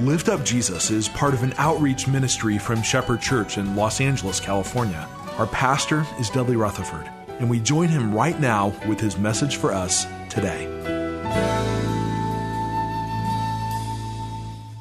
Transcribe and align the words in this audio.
Lift 0.00 0.28
Up 0.28 0.44
Jesus 0.44 0.90
is 0.90 1.08
part 1.08 1.32
of 1.32 1.42
an 1.42 1.54
outreach 1.56 2.06
ministry 2.06 2.58
from 2.58 2.82
Shepherd 2.82 3.22
Church 3.22 3.56
in 3.56 3.74
Los 3.76 3.98
Angeles, 3.98 4.40
California. 4.40 5.08
Our 5.38 5.46
pastor 5.46 6.06
is 6.20 6.28
Dudley 6.28 6.54
Rutherford, 6.54 7.10
and 7.38 7.48
we 7.48 7.60
join 7.60 7.88
him 7.88 8.14
right 8.14 8.38
now 8.38 8.74
with 8.86 9.00
his 9.00 9.16
message 9.16 9.56
for 9.56 9.72
us 9.72 10.04
today. 10.28 10.66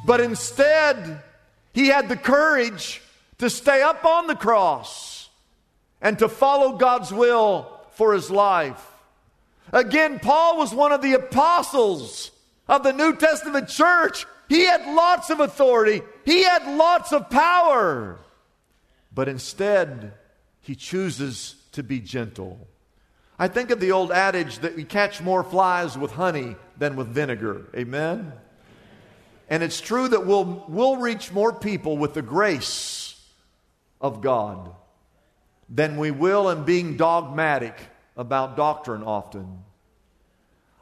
But 0.05 0.19
instead, 0.19 1.23
he 1.71 1.87
had 1.87 2.09
the 2.09 2.17
courage 2.17 3.01
to 3.37 3.49
stay 3.49 3.81
up 3.81 4.03
on 4.03 4.27
the 4.27 4.35
cross 4.35 5.29
and 6.01 6.19
to 6.19 6.27
follow 6.27 6.73
God's 6.75 7.13
will 7.13 7.79
for 7.91 8.13
his 8.13 8.29
life. 8.29 8.85
Again, 9.71 10.19
Paul 10.19 10.57
was 10.57 10.73
one 10.73 10.91
of 10.91 11.01
the 11.01 11.13
apostles 11.13 12.31
of 12.67 12.83
the 12.83 12.91
New 12.91 13.15
Testament 13.15 13.69
church. 13.69 14.25
He 14.47 14.65
had 14.65 14.85
lots 14.85 15.29
of 15.29 15.39
authority, 15.39 16.01
he 16.23 16.43
had 16.43 16.67
lots 16.77 17.11
of 17.11 17.29
power. 17.29 18.19
But 19.13 19.29
instead, 19.29 20.13
he 20.61 20.75
chooses 20.75 21.55
to 21.71 21.83
be 21.83 21.99
gentle. 21.99 22.67
I 23.37 23.47
think 23.47 23.69
of 23.69 23.79
the 23.79 23.91
old 23.91 24.11
adage 24.11 24.59
that 24.59 24.75
we 24.75 24.83
catch 24.83 25.21
more 25.21 25.43
flies 25.43 25.97
with 25.97 26.11
honey 26.11 26.55
than 26.77 26.95
with 26.95 27.07
vinegar. 27.07 27.67
Amen? 27.75 28.33
And 29.49 29.61
it's 29.61 29.81
true 29.81 30.07
that 30.07 30.25
we'll, 30.25 30.65
we'll 30.67 30.97
reach 30.97 31.31
more 31.31 31.53
people 31.53 31.97
with 31.97 32.13
the 32.13 32.21
grace 32.21 33.21
of 34.01 34.21
God 34.21 34.73
than 35.69 35.97
we 35.97 36.11
will 36.11 36.49
in 36.49 36.63
being 36.63 36.97
dogmatic 36.97 37.77
about 38.17 38.55
doctrine 38.55 39.03
often. 39.03 39.59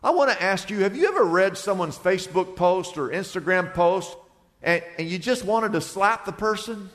I 0.04 0.12
want 0.12 0.32
to 0.32 0.44
ask 0.44 0.70
you 0.70 0.80
have 0.80 0.96
you 0.96 1.08
ever 1.08 1.24
read 1.24 1.58
someone's 1.58 1.98
Facebook 1.98 2.56
post 2.56 2.98
or 2.98 3.10
Instagram 3.10 3.74
post 3.74 4.16
and, 4.62 4.84
and 4.98 5.08
you 5.08 5.18
just 5.18 5.46
wanted 5.46 5.74
to 5.74 5.82
slap 5.82 6.26
the 6.26 6.32
person? 6.34 6.90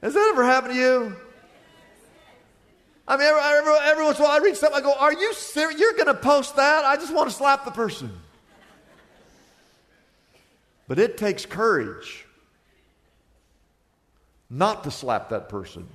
Has 0.00 0.14
that 0.14 0.28
ever 0.32 0.44
happened 0.44 0.74
to 0.74 0.78
you? 0.80 1.16
I 3.06 3.16
mean, 3.16 3.26
every, 3.26 3.40
every, 3.42 3.72
every 3.90 4.04
once 4.04 4.18
in 4.18 4.24
a 4.24 4.28
while 4.28 4.40
I 4.40 4.42
read 4.42 4.56
something, 4.56 4.78
I 4.78 4.82
go, 4.82 4.94
Are 4.94 5.12
you 5.12 5.34
serious? 5.34 5.78
You're 5.78 5.92
going 5.92 6.06
to 6.06 6.14
post 6.14 6.56
that? 6.56 6.84
I 6.84 6.96
just 6.96 7.12
want 7.12 7.28
to 7.28 7.34
slap 7.34 7.64
the 7.64 7.70
person. 7.70 8.10
But 10.88 10.98
it 10.98 11.16
takes 11.16 11.46
courage 11.46 12.26
not 14.50 14.84
to 14.84 14.90
slap 14.90 15.30
that 15.30 15.48
person. 15.48 15.88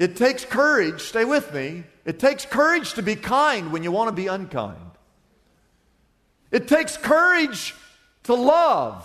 It 0.00 0.16
takes 0.16 0.46
courage, 0.46 1.02
stay 1.02 1.26
with 1.26 1.52
me. 1.52 1.84
It 2.06 2.18
takes 2.18 2.46
courage 2.46 2.94
to 2.94 3.02
be 3.02 3.16
kind 3.16 3.70
when 3.70 3.82
you 3.82 3.92
want 3.92 4.08
to 4.08 4.14
be 4.14 4.28
unkind. 4.28 4.90
It 6.50 6.68
takes 6.68 6.96
courage 6.96 7.74
to 8.22 8.32
love 8.32 9.04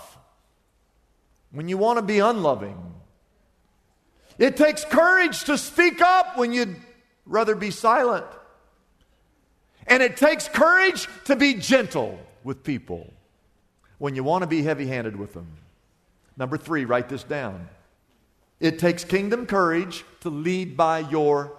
when 1.52 1.68
you 1.68 1.76
want 1.76 1.98
to 1.98 2.02
be 2.02 2.20
unloving. 2.20 2.94
It 4.38 4.56
takes 4.56 4.86
courage 4.86 5.44
to 5.44 5.58
speak 5.58 6.00
up 6.00 6.38
when 6.38 6.54
you'd 6.54 6.76
rather 7.26 7.54
be 7.54 7.70
silent. 7.70 8.26
And 9.86 10.02
it 10.02 10.16
takes 10.16 10.48
courage 10.48 11.08
to 11.26 11.36
be 11.36 11.54
gentle 11.54 12.18
with 12.42 12.64
people 12.64 13.12
when 13.98 14.14
you 14.14 14.24
want 14.24 14.44
to 14.44 14.46
be 14.46 14.62
heavy 14.62 14.86
handed 14.86 15.16
with 15.16 15.34
them. 15.34 15.58
Number 16.38 16.56
three, 16.56 16.86
write 16.86 17.10
this 17.10 17.22
down. 17.22 17.68
It 18.58 18.78
takes 18.78 19.04
kingdom 19.04 19.46
courage 19.46 20.04
to 20.20 20.30
lead 20.30 20.76
by 20.76 21.00
your 21.00 21.56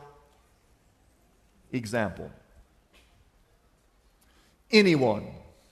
example. 1.71 2.31
Anyone 4.71 5.27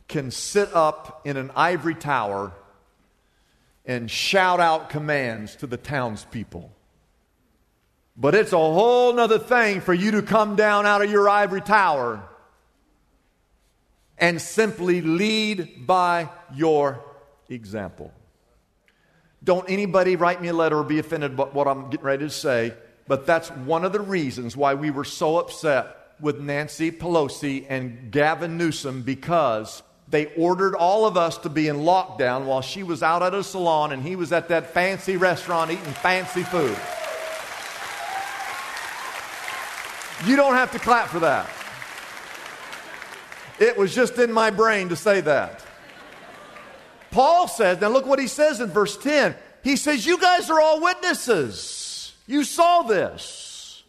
can 0.08 0.32
sit 0.32 0.74
up 0.74 1.22
in 1.26 1.36
an 1.36 1.52
ivory 1.56 1.96
tower 1.96 2.54
and 3.86 4.10
shout 4.10 4.60
out 4.60 4.90
commands 4.90 5.56
to 5.58 5.68
the 5.68 5.78
townspeople. 5.78 6.72
But 8.18 8.34
it's 8.36 8.54
a 8.54 8.58
whole 8.58 9.14
nother 9.14 9.40
thing 9.40 9.82
for 9.82 9.94
you 9.94 10.12
to 10.12 10.22
come 10.22 10.56
down 10.56 10.86
out 10.86 11.04
of 11.04 11.12
your 11.12 11.28
ivory 11.28 11.62
tower 11.62 12.24
and 14.18 14.42
simply 14.42 15.02
lead 15.02 15.86
by 15.86 16.30
your 16.54 17.04
example. 17.50 18.14
Don't 19.46 19.70
anybody 19.70 20.16
write 20.16 20.42
me 20.42 20.48
a 20.48 20.54
letter 20.54 20.80
or 20.80 20.84
be 20.84 21.00
offended 21.00 21.38
by 21.38 21.46
what 21.46 21.68
I'm 21.68 21.90
getting 21.92 22.06
ready 22.06 22.26
to 22.26 22.32
say, 22.32 22.74
but 23.08 23.28
that's 23.28 23.50
one 23.50 23.86
of 23.86 23.94
the 23.94 24.02
reasons 24.02 24.58
why 24.58 24.74
we 24.74 24.90
were 24.90 25.04
so 25.04 25.38
upset 25.38 25.96
with 26.20 26.40
Nancy 26.40 26.92
Pelosi 26.92 27.66
and 27.70 28.12
Gavin 28.12 28.58
Newsom 28.58 29.04
because 29.04 29.84
they 30.08 30.34
ordered 30.36 30.76
all 30.76 31.06
of 31.06 31.16
us 31.16 31.38
to 31.40 31.50
be 31.50 31.68
in 31.68 31.78
lockdown 31.78 32.46
while 32.46 32.62
she 32.62 32.82
was 32.82 33.04
out 33.04 33.22
at 33.22 33.34
a 33.34 33.44
salon 33.44 33.92
and 33.92 34.02
he 34.02 34.16
was 34.16 34.32
at 34.32 34.50
that 34.50 34.72
fancy 34.72 35.16
restaurant 35.18 35.72
eating 35.72 35.84
fancy 35.86 36.44
food. 36.44 36.78
You 40.28 40.36
don't 40.36 40.54
have 40.54 40.72
to 40.72 40.80
clap 40.80 41.10
for 41.10 41.20
that. 41.20 41.50
It 43.60 43.78
was 43.78 43.94
just 43.94 44.18
in 44.18 44.32
my 44.32 44.50
brain 44.50 44.90
to 44.90 44.96
say 44.96 45.22
that. 45.22 45.65
Paul 47.16 47.48
says, 47.48 47.80
now 47.80 47.88
look 47.88 48.06
what 48.06 48.20
he 48.20 48.28
says 48.28 48.60
in 48.60 48.68
verse 48.68 48.98
10. 48.98 49.38
He 49.64 49.78
says, 49.78 50.06
You 50.06 50.20
guys 50.20 50.50
are 50.50 50.60
all 50.60 50.82
witnesses. 50.82 52.14
You 52.28 52.44
saw 52.44 52.82
this. 52.82 53.84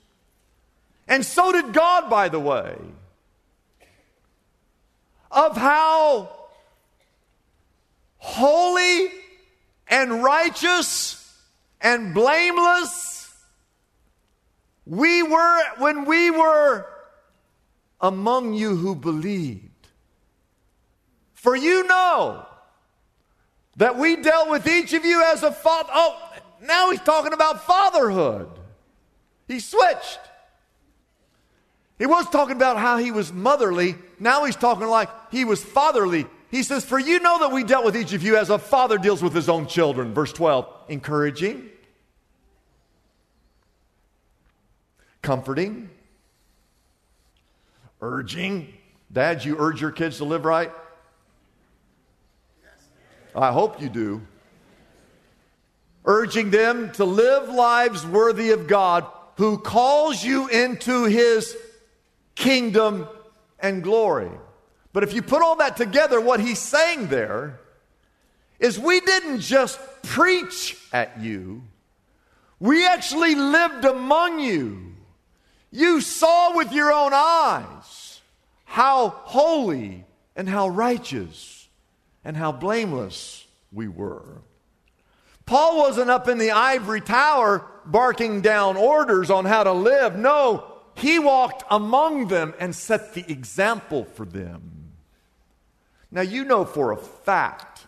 And 1.09 1.25
so 1.27 1.51
did 1.51 1.73
God, 1.73 2.09
by 2.09 2.29
the 2.29 2.39
way, 2.39 2.77
of 5.29 5.57
how 5.57 6.31
holy 8.19 9.11
and 9.89 10.23
righteous 10.23 11.37
and 11.81 12.15
blameless 12.15 13.35
we 14.87 15.25
were, 15.25 15.63
when 15.79 16.05
we 16.05 16.31
were 16.31 16.87
among 18.01 18.55
you 18.55 18.77
who 18.77 18.95
believed. 18.95 19.89
For 21.35 21.57
you 21.57 21.89
know 21.89 22.47
that 23.77 23.99
we 23.99 24.17
dealt 24.17 24.51
with 24.51 24.67
each 24.67 24.93
of 24.93 25.05
you 25.05 25.23
as 25.23 25.43
a 25.43 25.53
father. 25.53 25.91
Oh, 25.93 26.33
now 26.63 26.91
he's 26.91 27.01
talking 27.01 27.33
about 27.33 27.65
fatherhood. 27.67 28.49
He 29.47 29.61
switched. 29.61 30.21
He 31.99 32.07
was 32.07 32.29
talking 32.29 32.57
about 32.57 32.79
how 32.79 32.99
he 32.99 33.11
was 33.11 33.33
motherly. 33.33 33.97
Now 34.19 34.45
he's 34.45 34.57
talking 34.57 34.87
like 34.87 35.09
he 35.31 35.45
was 35.45 35.63
fatherly. 35.63 36.27
He 36.51 36.63
says, 36.63 36.85
For 36.85 36.99
you 36.99 37.21
know 37.21 37.39
that 37.41 37.53
we 37.53 37.65
dealt 37.65 37.85
with 37.85 37.97
each 37.97 38.13
of 38.13 38.23
you 38.23 38.37
as 38.37 38.51
a 38.51 38.59
father 38.59 38.99
deals 38.99 39.23
with 39.23 39.35
his 39.35 39.49
own 39.49 39.67
children. 39.67 40.15
Verse 40.15 40.33
12, 40.33 40.69
encouraging, 40.89 41.69
comforting, 45.23 45.91
urging. 48.01 48.73
Dads, 49.13 49.45
you 49.45 49.57
urge 49.59 49.81
your 49.81 49.93
kids 49.93 50.19
to 50.19 50.25
live 50.25 50.45
right? 50.45 50.73
I 53.37 53.53
hope 53.53 53.81
you 53.81 53.89
do. 53.89 54.23
urging 56.07 56.51
them 56.51 56.93
to 56.93 57.05
live 57.05 57.49
lives 57.49 58.07
worthy 58.07 58.51
of 58.51 58.67
God 58.67 59.05
who 59.37 59.59
calls 59.59 60.25
you 60.25 60.49
into 60.49 61.05
his 61.05 61.57
kingdom 62.35 63.09
and 63.59 63.83
glory. 63.83 64.31
But 64.93 65.03
if 65.03 65.13
you 65.13 65.21
put 65.21 65.43
all 65.43 65.57
that 65.57 65.77
together, 65.77 66.21
what 66.21 66.41
he's 66.41 66.61
saying 66.61 67.09
there 67.09 67.61
is 68.59 68.79
we 68.79 69.01
didn't 69.01 69.41
just 69.41 69.79
preach 70.03 70.77
at 70.93 71.21
you, 71.21 71.63
we 72.59 72.87
actually 72.87 73.35
lived 73.35 73.85
among 73.85 74.41
you. 74.41 74.95
You 75.71 76.01
saw 76.01 76.57
with 76.57 76.73
your 76.73 76.91
own 76.93 77.13
eyes 77.13 78.21
how 78.65 79.09
holy 79.09 80.05
and 80.35 80.49
how 80.49 80.69
righteous 80.69 81.56
and 82.27 82.37
how 82.37 82.51
blameless 82.51 83.47
we 83.73 83.87
were. 83.87 84.43
Paul 85.47 85.79
wasn't 85.79 86.11
up 86.11 86.27
in 86.27 86.39
the 86.39 86.51
ivory 86.51 87.01
tower 87.01 87.65
barking 87.87 88.41
down 88.41 88.77
orders 88.77 89.31
on 89.31 89.45
how 89.45 89.63
to 89.63 89.73
live. 89.73 90.17
No, 90.17 90.65
he 90.97 91.21
walked 91.21 91.63
among 91.71 92.27
them 92.27 92.53
and 92.59 92.75
set 92.75 93.15
the 93.15 93.25
example 93.31 94.05
for 94.05 94.27
them. 94.27 94.91
Now, 96.11 96.23
you 96.23 96.45
know 96.45 96.65
for 96.65 96.91
a 96.91 96.97
fact 96.97 97.87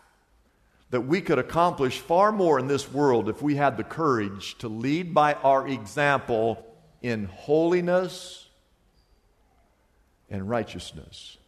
that 0.90 1.00
we 1.00 1.20
could 1.20 1.40
accomplish 1.40 1.98
far 1.98 2.30
more 2.30 2.60
in 2.60 2.68
this 2.68 2.90
world 2.92 3.28
if 3.28 3.42
we 3.42 3.56
had 3.56 3.76
the 3.76 3.84
courage 3.84 4.56
to 4.58 4.68
lead 4.68 5.12
by 5.12 5.34
our 5.34 5.66
example 5.66 6.64
in 7.02 7.24
holiness 7.24 8.46
and 10.30 10.48
righteousness. 10.48 11.38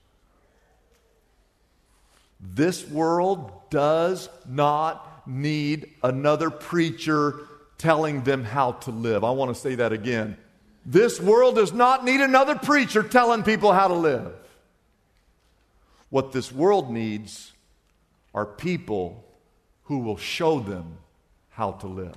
This 2.40 2.88
world 2.88 3.52
does 3.70 4.28
not 4.48 5.26
need 5.26 5.90
another 6.02 6.50
preacher 6.50 7.46
telling 7.78 8.22
them 8.22 8.44
how 8.44 8.72
to 8.72 8.90
live. 8.90 9.24
I 9.24 9.30
want 9.30 9.54
to 9.54 9.60
say 9.60 9.76
that 9.76 9.92
again. 9.92 10.36
This 10.84 11.20
world 11.20 11.56
does 11.56 11.72
not 11.72 12.04
need 12.04 12.20
another 12.20 12.56
preacher 12.56 13.02
telling 13.02 13.42
people 13.42 13.72
how 13.72 13.88
to 13.88 13.94
live. 13.94 14.32
What 16.08 16.32
this 16.32 16.50
world 16.50 16.90
needs 16.90 17.52
are 18.34 18.46
people 18.46 19.24
who 19.84 19.98
will 19.98 20.16
show 20.16 20.60
them 20.60 20.98
how 21.50 21.72
to 21.72 21.86
live. 21.86 22.16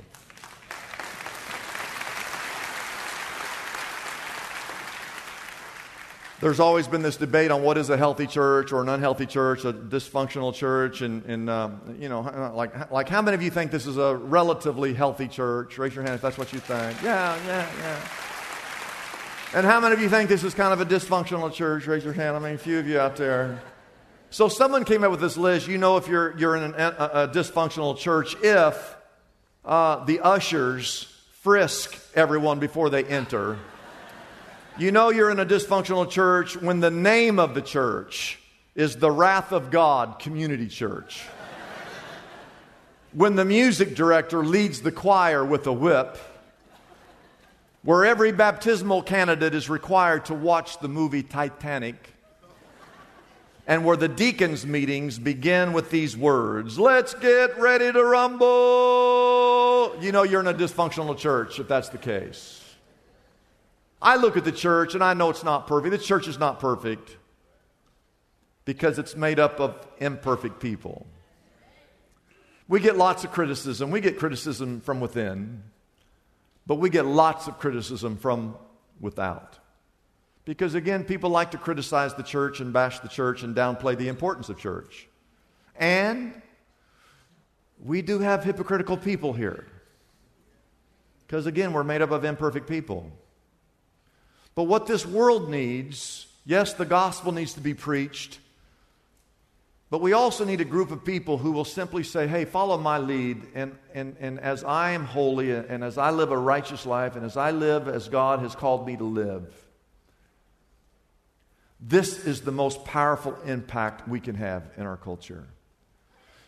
There's 6.44 6.60
always 6.60 6.90
been 6.90 7.04
this 7.04 7.16
debate 7.16 7.52
on 7.52 7.64
what 7.64 7.78
is 7.78 7.90
a 7.90 7.96
healthy 7.96 8.28
church 8.28 8.74
or 8.74 8.82
an 8.82 8.90
unhealthy 8.90 9.26
church, 9.26 9.64
a 9.64 9.72
dysfunctional 9.72 10.54
church, 10.54 11.00
and, 11.00 11.24
and 11.24 11.50
um, 11.50 11.96
you 11.98 12.10
know, 12.10 12.20
like, 12.54 12.92
like 12.92 13.08
how 13.08 13.22
many 13.22 13.34
of 13.36 13.42
you 13.42 13.50
think 13.50 13.72
this 13.72 13.88
is 13.88 13.96
a 13.96 14.14
relatively 14.18 14.94
healthy 14.94 15.30
church? 15.30 15.78
Raise 15.78 15.96
your 15.96 16.04
hand 16.04 16.16
if 16.16 16.22
that's 16.22 16.38
what 16.38 16.52
you 16.52 16.60
think. 16.60 17.02
Yeah, 17.02 17.38
yeah, 17.46 17.66
yeah. 17.80 18.08
And 19.54 19.66
how 19.66 19.80
many 19.80 19.94
of 19.94 20.02
you 20.02 20.10
think 20.10 20.28
this 20.28 20.44
is 20.44 20.54
kind 20.54 20.74
of 20.74 20.82
a 20.82 20.86
dysfunctional 20.86 21.54
church? 21.54 21.88
Raise 21.88 22.04
your 22.04 22.12
hand. 22.12 22.36
I 22.36 22.40
mean, 22.40 22.56
a 22.56 22.58
few 22.58 22.78
of 22.78 22.90
you 22.90 23.00
out 23.00 23.16
there. 23.16 23.62
So 24.30 24.50
someone 24.50 24.84
came 24.84 25.06
up 25.06 25.12
with 25.12 25.22
this 25.22 25.38
list. 25.38 25.70
You 25.70 25.78
know 25.78 25.96
if 25.96 26.10
you're, 26.10 26.38
you're 26.38 26.58
in 26.58 26.64
an, 26.64 26.74
a, 26.76 27.10
a, 27.14 27.28
dysfunctional 27.30 27.98
church 27.98 28.36
if 28.44 28.98
uh, 29.64 30.04
the 30.04 30.20
ushers 30.20 31.04
frisk 31.40 31.98
everyone 32.16 32.60
before 32.60 32.90
they 32.90 33.06
enter. 33.06 33.58
You 34.76 34.92
know 34.92 35.12
you're 35.12 35.30
in 35.30 35.40
a 35.40 35.46
dysfunctional 35.46 36.10
church 36.10 36.58
when 36.58 36.80
the 36.80 36.90
name 36.90 37.38
of 37.38 37.54
the 37.54 37.62
church 37.62 38.40
is 38.74 38.96
the 38.96 39.12
Wrath 39.12 39.52
of 39.52 39.70
God 39.70 40.18
Community 40.18 40.68
Church. 40.68 41.22
when 43.14 43.36
the 43.36 43.46
music 43.46 43.94
director 43.94 44.44
leads 44.44 44.82
the 44.82 44.92
choir 44.92 45.46
with 45.46 45.68
a 45.68 45.72
whip. 45.72 46.18
Where 47.84 48.04
every 48.04 48.32
baptismal 48.32 49.04
candidate 49.04 49.54
is 49.54 49.70
required 49.70 50.26
to 50.26 50.34
watch 50.34 50.80
the 50.80 50.88
movie 50.88 51.22
Titanic. 51.22 52.10
And 53.68 53.86
where 53.86 53.96
the 53.96 54.08
deacons' 54.08 54.66
meetings 54.66 55.20
begin 55.20 55.74
with 55.74 55.92
these 55.92 56.18
words 56.18 56.80
Let's 56.80 57.14
get 57.14 57.60
ready 57.60 57.92
to 57.92 58.04
rumble. 58.04 59.96
You 60.02 60.12
know 60.12 60.24
you're 60.24 60.42
in 60.42 60.48
a 60.48 60.54
dysfunctional 60.54 61.16
church 61.16 61.60
if 61.60 61.68
that's 61.68 61.90
the 61.90 62.00
case. 62.00 62.63
I 64.04 64.18
look 64.18 64.36
at 64.36 64.44
the 64.44 64.52
church 64.52 64.96
and 64.96 65.04
I 65.04 65.14
know 65.14 65.30
it's 65.30 65.46
not 65.46 65.66
perfect. 65.66 65.92
The 65.92 65.98
church 65.98 66.28
is 66.28 66.38
not 66.38 66.60
perfect 66.60 67.18
because 68.66 69.00
it's 69.00 69.16
made 69.16 69.40
up 69.40 69.62
of 69.62 69.88
imperfect 69.98 70.60
people. 70.60 71.08
We 72.68 72.82
get 72.82 72.98
lots 72.98 73.24
of 73.24 73.32
criticism. 73.32 73.92
We 73.92 74.02
get 74.02 74.20
criticism 74.20 74.82
from 74.82 75.00
within, 75.00 75.64
but 76.68 76.76
we 76.76 76.90
get 76.90 77.06
lots 77.06 77.48
of 77.48 77.60
criticism 77.60 78.18
from 78.18 78.58
without. 79.00 79.60
Because 80.44 80.76
again, 80.76 81.06
people 81.06 81.30
like 81.30 81.52
to 81.52 81.58
criticize 81.58 82.14
the 82.14 82.24
church 82.24 82.60
and 82.60 82.74
bash 82.74 83.00
the 83.00 83.08
church 83.08 83.44
and 83.44 83.56
downplay 83.56 83.98
the 83.98 84.10
importance 84.10 84.50
of 84.50 84.58
church. 84.58 85.08
And 85.78 86.42
we 87.82 88.02
do 88.02 88.20
have 88.20 88.44
hypocritical 88.44 88.98
people 88.98 89.32
here. 89.32 89.66
Because 91.26 91.46
again, 91.46 91.72
we're 91.72 91.86
made 91.86 92.02
up 92.02 92.12
of 92.12 92.26
imperfect 92.26 92.68
people. 92.68 93.10
But 94.56 94.64
what 94.64 94.86
this 94.86 95.06
world 95.06 95.50
needs, 95.50 96.28
yes, 96.46 96.74
the 96.74 96.86
gospel 96.86 97.32
needs 97.32 97.54
to 97.54 97.62
be 97.62 97.74
preached, 97.74 98.40
but 99.94 100.02
we 100.02 100.14
also 100.14 100.44
need 100.44 100.60
a 100.60 100.66
group 100.66 100.90
of 100.90 101.06
people 101.06 101.38
who 101.38 101.52
will 101.52 101.66
simply 101.66 102.02
say, 102.02 102.26
hey, 102.26 102.46
follow 102.46 102.80
my 102.80 102.98
lead. 102.98 103.46
And, 103.54 103.78
and, 103.94 104.16
and 104.20 104.40
as 104.40 104.64
I 104.64 104.94
am 104.94 105.06
holy 105.06 105.52
and 105.52 105.84
as 105.84 106.00
I 106.00 106.10
live 106.10 106.32
a 106.32 106.38
righteous 106.38 106.88
life 106.88 107.16
and 107.16 107.24
as 107.24 107.38
I 107.38 107.52
live 107.52 107.88
as 107.88 108.10
God 108.10 108.40
has 108.40 108.56
called 108.56 108.88
me 108.88 108.98
to 108.98 109.04
live, 109.04 109.54
this 111.80 112.26
is 112.26 112.42
the 112.42 112.52
most 112.52 112.86
powerful 112.86 113.38
impact 113.46 114.08
we 114.08 114.20
can 114.20 114.34
have 114.34 114.64
in 114.78 114.88
our 114.88 114.98
culture. 114.98 115.46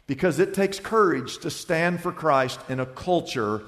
Because 0.07 0.39
it 0.39 0.55
takes 0.55 0.79
courage 0.79 1.37
to 1.39 1.51
stand 1.51 2.01
for 2.01 2.11
Christ 2.11 2.59
in 2.67 2.79
a 2.79 2.85
culture 2.87 3.61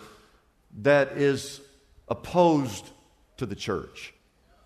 that 0.79 1.17
is 1.17 1.61
opposed 2.07 2.89
to 3.37 3.45
the 3.45 3.55
church. 3.55 4.13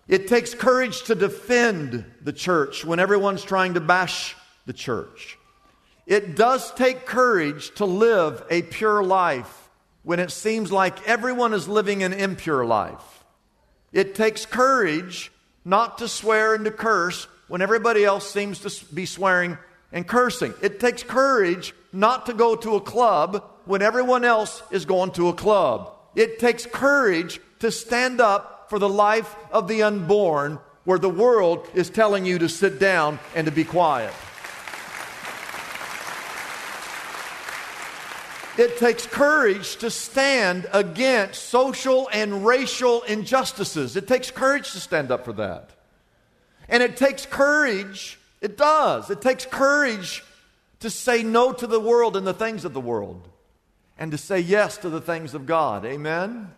It 0.08 0.28
takes 0.28 0.54
courage 0.54 1.04
to 1.04 1.14
defend 1.14 2.04
the 2.20 2.32
church 2.32 2.84
when 2.84 2.98
everyone's 2.98 3.44
trying 3.44 3.74
to 3.74 3.80
bash 3.80 4.36
the 4.66 4.72
church. 4.72 5.38
It 6.06 6.34
does 6.34 6.72
take 6.74 7.06
courage 7.06 7.74
to 7.76 7.84
live 7.84 8.44
a 8.50 8.62
pure 8.62 9.04
life 9.04 9.70
when 10.02 10.18
it 10.18 10.32
seems 10.32 10.72
like 10.72 11.08
everyone 11.08 11.54
is 11.54 11.68
living 11.68 12.02
an 12.02 12.12
impure 12.12 12.64
life. 12.64 13.24
It 13.92 14.14
takes 14.14 14.44
courage 14.44 15.30
not 15.64 15.98
to 15.98 16.08
swear 16.08 16.54
and 16.54 16.64
to 16.64 16.70
curse 16.72 17.28
when 17.46 17.62
everybody 17.62 18.04
else 18.04 18.28
seems 18.28 18.58
to 18.60 18.84
be 18.94 19.06
swearing 19.06 19.58
and 19.92 20.06
cursing. 20.06 20.54
It 20.60 20.80
takes 20.80 21.02
courage 21.02 21.74
not 21.92 22.26
to 22.26 22.34
go 22.34 22.56
to 22.56 22.76
a 22.76 22.80
club 22.80 23.44
when 23.66 23.82
everyone 23.82 24.24
else 24.24 24.62
is 24.70 24.84
going 24.84 25.12
to 25.12 25.28
a 25.28 25.34
club. 25.34 25.94
It 26.16 26.38
takes 26.38 26.66
courage 26.66 27.40
to 27.60 27.70
stand 27.70 28.20
up 28.20 28.51
for 28.72 28.78
the 28.78 28.88
life 28.88 29.36
of 29.50 29.68
the 29.68 29.82
unborn, 29.82 30.58
where 30.84 30.98
the 30.98 31.10
world 31.10 31.68
is 31.74 31.90
telling 31.90 32.24
you 32.24 32.38
to 32.38 32.48
sit 32.48 32.80
down 32.80 33.18
and 33.34 33.44
to 33.44 33.50
be 33.50 33.64
quiet. 33.64 34.14
It 38.56 38.78
takes 38.78 39.04
courage 39.06 39.76
to 39.76 39.90
stand 39.90 40.66
against 40.72 41.50
social 41.50 42.08
and 42.14 42.46
racial 42.46 43.02
injustices. 43.02 43.94
It 43.94 44.08
takes 44.08 44.30
courage 44.30 44.72
to 44.72 44.80
stand 44.80 45.10
up 45.10 45.26
for 45.26 45.34
that. 45.34 45.72
And 46.66 46.82
it 46.82 46.96
takes 46.96 47.26
courage, 47.26 48.18
it 48.40 48.56
does. 48.56 49.10
It 49.10 49.20
takes 49.20 49.44
courage 49.44 50.24
to 50.80 50.88
say 50.88 51.22
no 51.22 51.52
to 51.52 51.66
the 51.66 51.78
world 51.78 52.16
and 52.16 52.26
the 52.26 52.32
things 52.32 52.64
of 52.64 52.72
the 52.72 52.80
world 52.80 53.28
and 53.98 54.12
to 54.12 54.16
say 54.16 54.40
yes 54.40 54.78
to 54.78 54.88
the 54.88 55.02
things 55.02 55.34
of 55.34 55.44
God. 55.44 55.84
Amen? 55.84 56.30
Amen. 56.30 56.50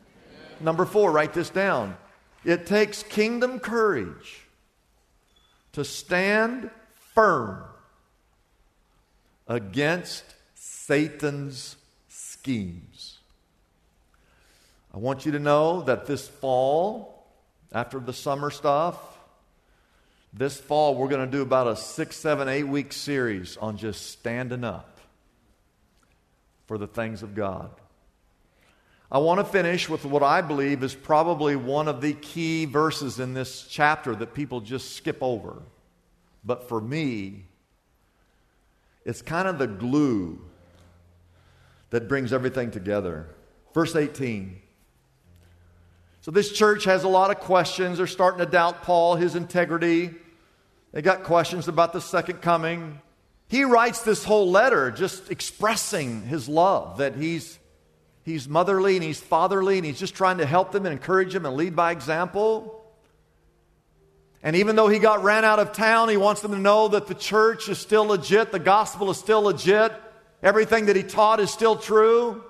Number 0.61 0.85
four, 0.85 1.11
write 1.11 1.35
this 1.35 1.51
down. 1.51 1.97
It 2.45 2.67
takes 2.67 3.03
kingdom 3.03 3.59
courage 3.59 4.43
to 5.73 5.85
stand 5.85 6.71
firm 7.15 7.65
against 9.49 10.25
Satan's 10.55 11.77
schemes. 12.09 13.19
I 14.93 14.99
want 14.99 15.27
you 15.27 15.33
to 15.33 15.39
know 15.39 15.83
that 15.83 16.07
this 16.07 16.29
fall, 16.29 17.27
after 17.73 17.99
the 17.99 18.13
summer 18.13 18.51
stuff, 18.51 18.97
this 20.33 20.61
fall 20.61 20.95
we're 20.95 21.09
going 21.09 21.29
to 21.29 21.31
do 21.31 21.43
about 21.43 21.69
a 21.69 21.77
six, 21.77 22.17
seven, 22.17 22.49
eight 22.49 22.65
week 22.65 22.93
series 22.93 23.57
on 23.57 23.77
just 23.77 24.11
standing 24.11 24.65
up 24.65 24.99
for 26.67 26.79
the 26.79 26.87
things 26.87 27.23
of 27.23 27.35
God. 27.35 27.71
I 29.11 29.19
want 29.19 29.39
to 29.39 29.45
finish 29.45 29.89
with 29.89 30.05
what 30.05 30.23
I 30.23 30.41
believe 30.41 30.83
is 30.83 30.95
probably 30.95 31.57
one 31.57 31.89
of 31.89 32.01
the 32.01 32.15
key 32.15 32.65
verses 32.65 33.21
in 33.21 33.35
this 33.35 33.67
chapter 33.69 34.15
that 34.17 34.35
people 34.35 34.61
just 34.61 34.97
skip 34.97 35.19
over. 35.21 35.63
But 36.45 36.69
for 36.69 36.81
me, 36.81 37.45
it's 39.05 39.23
kind 39.23 39.47
of 39.47 39.59
the 39.59 39.67
glue 39.67 40.41
that 41.91 42.09
brings 42.09 42.33
everything 42.33 42.71
together. 42.71 43.29
Verse 43.73 43.95
18. 43.95 44.61
So, 46.23 46.31
this 46.31 46.53
church 46.53 46.85
has 46.85 47.05
a 47.05 47.09
lot 47.09 47.31
of 47.31 47.39
questions. 47.41 47.99
They're 47.99 48.07
starting 48.07 48.39
to 48.39 48.51
doubt 48.51 48.83
Paul, 48.83 49.17
his 49.17 49.37
integrity. 49.37 50.11
They 50.93 51.03
got 51.03 51.25
questions 51.25 51.69
about 51.69 51.93
the 51.93 52.01
second 52.01 52.41
coming. 52.41 53.01
He 53.49 53.65
writes 53.65 54.03
this 54.03 54.25
whole 54.25 54.51
letter 54.51 54.91
just 54.91 55.31
expressing 55.31 56.23
his 56.23 56.49
love 56.49 56.99
that 56.99 57.15
he's, 57.17 57.59
he's 58.25 58.49
motherly 58.49 58.97
and 58.97 59.05
he's 59.05 59.21
fatherly 59.21 59.77
and 59.77 59.87
he's 59.87 59.99
just 59.99 60.15
trying 60.15 60.39
to 60.39 60.47
help 60.47 60.73
them 60.73 60.87
and 60.87 60.93
encourage 60.93 61.33
them 61.33 61.47
and 61.47 61.57
lead 61.57 61.77
by 61.77 61.93
example. 61.93 62.83
And 64.43 64.57
even 64.57 64.77
though 64.77 64.89
he 64.89 64.99
got 64.99 65.23
ran 65.23 65.45
out 65.45 65.59
of 65.59 65.73
town, 65.73 66.09
he 66.09 66.17
wants 66.17 66.43
them 66.43 66.53
to 66.53 66.59
know 66.59 66.89
that 66.89 67.07
the 67.07 67.15
church 67.15 67.69
is 67.69 67.79
still 67.79 68.05
legit, 68.05 68.53
the 68.53 68.59
gospel 68.59 69.11
is 69.11 69.19
still 69.19 69.43
legit, 69.43 69.93
everything 70.43 70.87
that 70.87 70.97
he 70.97 71.03
taught 71.03 71.41
is 71.41 71.51
still 71.51 71.77
true, 71.77 72.43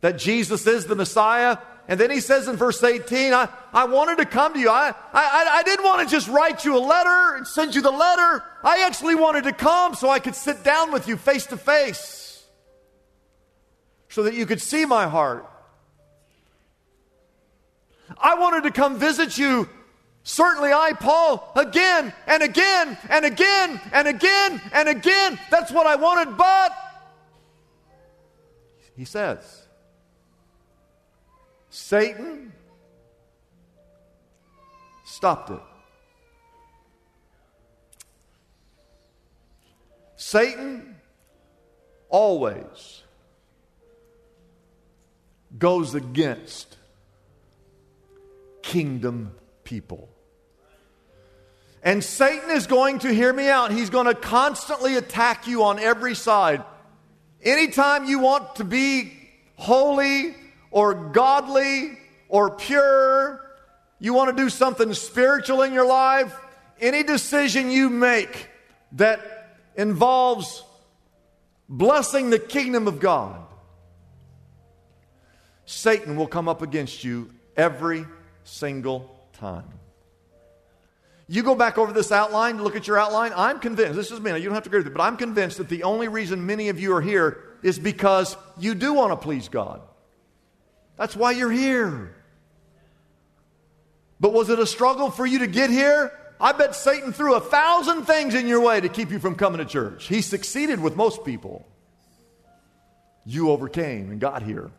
that 0.00 0.18
Jesus 0.18 0.66
is 0.66 0.86
the 0.86 0.96
Messiah. 0.96 1.58
And 1.86 2.00
then 2.00 2.10
he 2.10 2.20
says 2.20 2.48
in 2.48 2.56
verse 2.56 2.82
18, 2.82 3.34
I, 3.34 3.48
I 3.72 3.84
wanted 3.84 4.16
to 4.18 4.24
come 4.24 4.54
to 4.54 4.58
you. 4.58 4.70
I, 4.70 4.94
I, 5.12 5.58
I 5.58 5.62
didn't 5.64 5.84
want 5.84 6.06
to 6.06 6.14
just 6.14 6.28
write 6.28 6.64
you 6.64 6.76
a 6.76 6.80
letter 6.80 7.36
and 7.36 7.46
send 7.46 7.74
you 7.74 7.82
the 7.82 7.90
letter. 7.90 8.42
I 8.62 8.84
actually 8.86 9.14
wanted 9.14 9.44
to 9.44 9.52
come 9.52 9.94
so 9.94 10.08
I 10.08 10.18
could 10.18 10.34
sit 10.34 10.64
down 10.64 10.92
with 10.92 11.08
you 11.08 11.18
face 11.18 11.46
to 11.46 11.58
face 11.58 12.23
so 14.14 14.22
that 14.22 14.34
you 14.34 14.46
could 14.46 14.62
see 14.62 14.84
my 14.84 15.08
heart. 15.08 15.44
I 18.16 18.36
wanted 18.36 18.62
to 18.62 18.70
come 18.70 18.96
visit 18.96 19.36
you. 19.36 19.68
Certainly, 20.22 20.72
I, 20.72 20.92
Paul, 20.92 21.52
again 21.56 22.12
and 22.28 22.40
again 22.40 22.96
and 23.08 23.24
again 23.24 23.80
and 23.92 24.06
again 24.06 24.60
and 24.72 24.88
again. 24.88 25.36
That's 25.50 25.72
what 25.72 25.88
I 25.88 25.96
wanted, 25.96 26.36
but 26.36 26.72
he 28.96 29.04
says, 29.04 29.66
Satan 31.70 32.52
stopped 35.04 35.50
it. 35.50 35.60
Satan 40.14 40.94
always 42.08 43.03
goes 45.58 45.94
against 45.94 46.76
kingdom 48.62 49.34
people. 49.64 50.08
And 51.82 52.02
Satan 52.02 52.50
is 52.50 52.66
going 52.66 53.00
to 53.00 53.12
hear 53.12 53.32
me 53.32 53.48
out. 53.48 53.70
He's 53.70 53.90
going 53.90 54.06
to 54.06 54.14
constantly 54.14 54.96
attack 54.96 55.46
you 55.46 55.64
on 55.64 55.78
every 55.78 56.14
side. 56.14 56.64
Anytime 57.42 58.06
you 58.06 58.20
want 58.20 58.56
to 58.56 58.64
be 58.64 59.12
holy 59.56 60.34
or 60.70 60.94
godly 60.94 61.98
or 62.28 62.50
pure, 62.50 63.44
you 64.00 64.14
want 64.14 64.34
to 64.34 64.42
do 64.42 64.48
something 64.48 64.94
spiritual 64.94 65.62
in 65.62 65.74
your 65.74 65.86
life, 65.86 66.34
any 66.80 67.02
decision 67.02 67.70
you 67.70 67.90
make 67.90 68.48
that 68.92 69.20
involves 69.76 70.62
blessing 71.68 72.30
the 72.30 72.38
kingdom 72.38 72.88
of 72.88 72.98
God, 72.98 73.43
Satan 75.66 76.16
will 76.16 76.26
come 76.26 76.48
up 76.48 76.62
against 76.62 77.04
you 77.04 77.30
every 77.56 78.04
single 78.44 79.26
time. 79.34 79.64
You 81.26 81.42
go 81.42 81.54
back 81.54 81.78
over 81.78 81.92
this 81.92 82.12
outline, 82.12 82.62
look 82.62 82.76
at 82.76 82.86
your 82.86 82.98
outline. 82.98 83.32
I'm 83.34 83.58
convinced, 83.58 83.94
this 83.94 84.10
is 84.10 84.20
me, 84.20 84.36
you 84.36 84.44
don't 84.44 84.54
have 84.54 84.64
to 84.64 84.68
agree 84.68 84.80
with 84.80 84.88
it, 84.88 84.94
but 84.94 85.02
I'm 85.02 85.16
convinced 85.16 85.56
that 85.56 85.68
the 85.68 85.84
only 85.84 86.08
reason 86.08 86.44
many 86.44 86.68
of 86.68 86.78
you 86.78 86.94
are 86.94 87.00
here 87.00 87.42
is 87.62 87.78
because 87.78 88.36
you 88.58 88.74
do 88.74 88.92
want 88.92 89.12
to 89.12 89.16
please 89.16 89.48
God. 89.48 89.80
That's 90.96 91.16
why 91.16 91.32
you're 91.32 91.50
here. 91.50 92.14
But 94.20 94.32
was 94.32 94.50
it 94.50 94.58
a 94.58 94.66
struggle 94.66 95.10
for 95.10 95.24
you 95.24 95.40
to 95.40 95.46
get 95.46 95.70
here? 95.70 96.12
I 96.40 96.52
bet 96.52 96.74
Satan 96.74 97.12
threw 97.12 97.34
a 97.34 97.40
thousand 97.40 98.04
things 98.04 98.34
in 98.34 98.46
your 98.46 98.60
way 98.60 98.80
to 98.80 98.88
keep 98.88 99.10
you 99.10 99.18
from 99.18 99.34
coming 99.34 99.58
to 99.58 99.64
church. 99.64 100.06
He 100.06 100.20
succeeded 100.20 100.78
with 100.78 100.94
most 100.94 101.24
people. 101.24 101.66
You 103.24 103.50
overcame 103.50 104.10
and 104.10 104.20
got 104.20 104.42
here. 104.42 104.70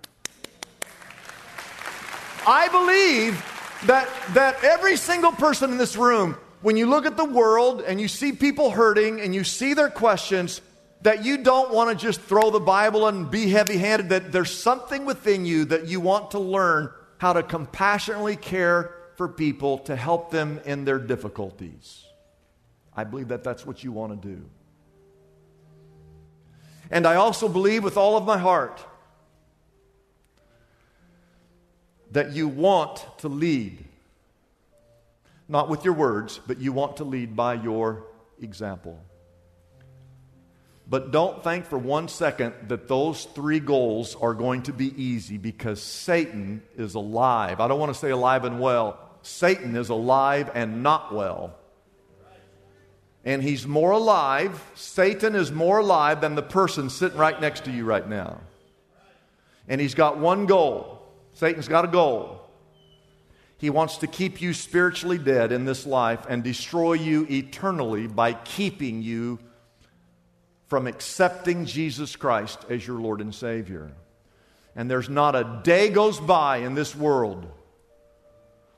I 2.47 2.67
believe 2.69 3.43
that, 3.87 4.09
that 4.33 4.63
every 4.63 4.97
single 4.97 5.31
person 5.31 5.71
in 5.71 5.77
this 5.77 5.95
room, 5.95 6.37
when 6.61 6.77
you 6.77 6.87
look 6.87 7.05
at 7.05 7.17
the 7.17 7.25
world 7.25 7.81
and 7.81 7.99
you 7.99 8.07
see 8.07 8.31
people 8.31 8.71
hurting 8.71 9.19
and 9.21 9.33
you 9.33 9.43
see 9.43 9.73
their 9.73 9.89
questions, 9.89 10.61
that 11.01 11.23
you 11.23 11.37
don't 11.43 11.71
want 11.71 11.89
to 11.89 12.05
just 12.05 12.21
throw 12.21 12.49
the 12.49 12.59
Bible 12.59 13.07
and 13.07 13.29
be 13.29 13.49
heavy 13.49 13.77
handed, 13.77 14.09
that 14.09 14.31
there's 14.31 14.51
something 14.51 15.05
within 15.05 15.45
you 15.45 15.65
that 15.65 15.87
you 15.87 15.99
want 15.99 16.31
to 16.31 16.39
learn 16.39 16.89
how 17.17 17.33
to 17.33 17.43
compassionately 17.43 18.35
care 18.35 18.95
for 19.15 19.27
people 19.27 19.79
to 19.79 19.95
help 19.95 20.31
them 20.31 20.59
in 20.65 20.85
their 20.85 20.99
difficulties. 20.99 22.03
I 22.95 23.03
believe 23.03 23.27
that 23.29 23.43
that's 23.43 23.65
what 23.65 23.83
you 23.83 23.91
want 23.91 24.21
to 24.21 24.27
do. 24.27 24.49
And 26.91 27.05
I 27.05 27.15
also 27.15 27.49
believe 27.49 27.83
with 27.83 27.97
all 27.97 28.17
of 28.17 28.25
my 28.25 28.37
heart 28.37 28.83
that 32.15 32.31
you 32.31 32.47
want 32.47 33.05
to 33.17 33.27
lead. 33.27 33.83
Not 35.49 35.67
with 35.67 35.83
your 35.83 35.93
words, 35.93 36.39
but 36.47 36.59
you 36.59 36.71
want 36.71 36.97
to 36.97 37.03
lead 37.03 37.35
by 37.35 37.55
your 37.55 38.05
example. 38.41 38.97
But 40.87 41.11
don't 41.11 41.43
think 41.43 41.65
for 41.65 41.77
one 41.77 42.07
second 42.07 42.53
that 42.69 42.87
those 42.87 43.25
three 43.25 43.59
goals 43.59 44.15
are 44.15 44.33
going 44.33 44.63
to 44.63 44.71
be 44.71 44.93
easy 45.01 45.37
because 45.37 45.83
Satan 45.83 46.63
is 46.77 46.95
alive. 46.95 47.59
I 47.59 47.67
don't 47.67 47.81
want 47.81 47.93
to 47.93 47.99
say 47.99 48.11
alive 48.11 48.45
and 48.45 48.61
well. 48.61 48.97
Satan 49.21 49.75
is 49.75 49.89
alive 49.89 50.49
and 50.55 50.83
not 50.83 51.13
well. 51.13 51.53
And 53.25 53.43
he's 53.43 53.67
more 53.67 53.91
alive, 53.91 54.63
Satan 54.75 55.35
is 55.35 55.51
more 55.51 55.79
alive 55.79 56.21
than 56.21 56.35
the 56.35 56.43
person 56.43 56.89
sitting 56.89 57.17
right 57.17 57.41
next 57.41 57.65
to 57.65 57.71
you 57.71 57.83
right 57.83 58.07
now. 58.07 58.39
And 59.67 59.81
he's 59.81 59.95
got 59.95 60.17
one 60.17 60.45
goal. 60.45 60.94
Satan's 61.35 61.67
got 61.67 61.85
a 61.85 61.89
goal. 61.89 62.41
He 63.57 63.69
wants 63.69 63.97
to 63.97 64.07
keep 64.07 64.41
you 64.41 64.53
spiritually 64.53 65.17
dead 65.17 65.51
in 65.51 65.65
this 65.65 65.85
life 65.85 66.25
and 66.27 66.43
destroy 66.43 66.93
you 66.93 67.27
eternally 67.29 68.07
by 68.07 68.33
keeping 68.33 69.01
you 69.01 69.39
from 70.67 70.87
accepting 70.87 71.65
Jesus 71.65 72.15
Christ 72.15 72.65
as 72.69 72.85
your 72.85 72.99
Lord 72.99 73.21
and 73.21 73.35
Savior. 73.35 73.91
And 74.75 74.89
there's 74.89 75.09
not 75.09 75.35
a 75.35 75.61
day 75.63 75.89
goes 75.89 76.19
by 76.19 76.57
in 76.57 76.73
this 76.73 76.95
world 76.95 77.45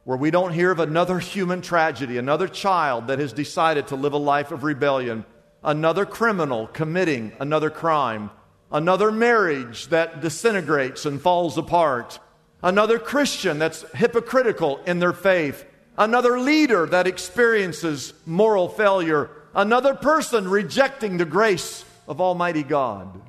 where 0.04 0.18
we 0.18 0.32
don't 0.32 0.54
hear 0.54 0.72
of 0.72 0.80
another 0.80 1.20
human 1.20 1.62
tragedy, 1.62 2.18
another 2.18 2.48
child 2.48 3.08
that 3.08 3.20
has 3.20 3.34
decided 3.34 3.88
to 3.88 3.96
live 3.96 4.14
a 4.14 4.18
life 4.18 4.52
of 4.52 4.64
rebellion, 4.64 5.26
another 5.64 6.06
criminal 6.06 6.66
committing 6.68 7.34
another 7.40 7.70
crime, 7.70 8.32
another 8.72 9.12
marriage 9.12 9.88
that 9.88 10.22
disintegrates 10.22 11.06
and 11.06 11.22
falls 11.22 11.58
apart, 11.58 12.20
another 12.62 13.00
Christian 13.00 13.60
that's 13.60 13.84
hypocritical 13.92 14.78
in 14.86 15.00
their 15.00 15.14
faith, 15.14 15.66
another 15.98 16.40
leader 16.40 16.86
that 16.86 17.08
experiences 17.08 18.14
moral 18.26 18.70
failure 18.70 19.30
another 19.58 19.96
person 19.96 20.48
rejecting 20.48 21.18
the 21.18 21.26
grace 21.26 21.84
of 22.08 22.22
Almighty 22.22 22.64
God. 22.64 23.20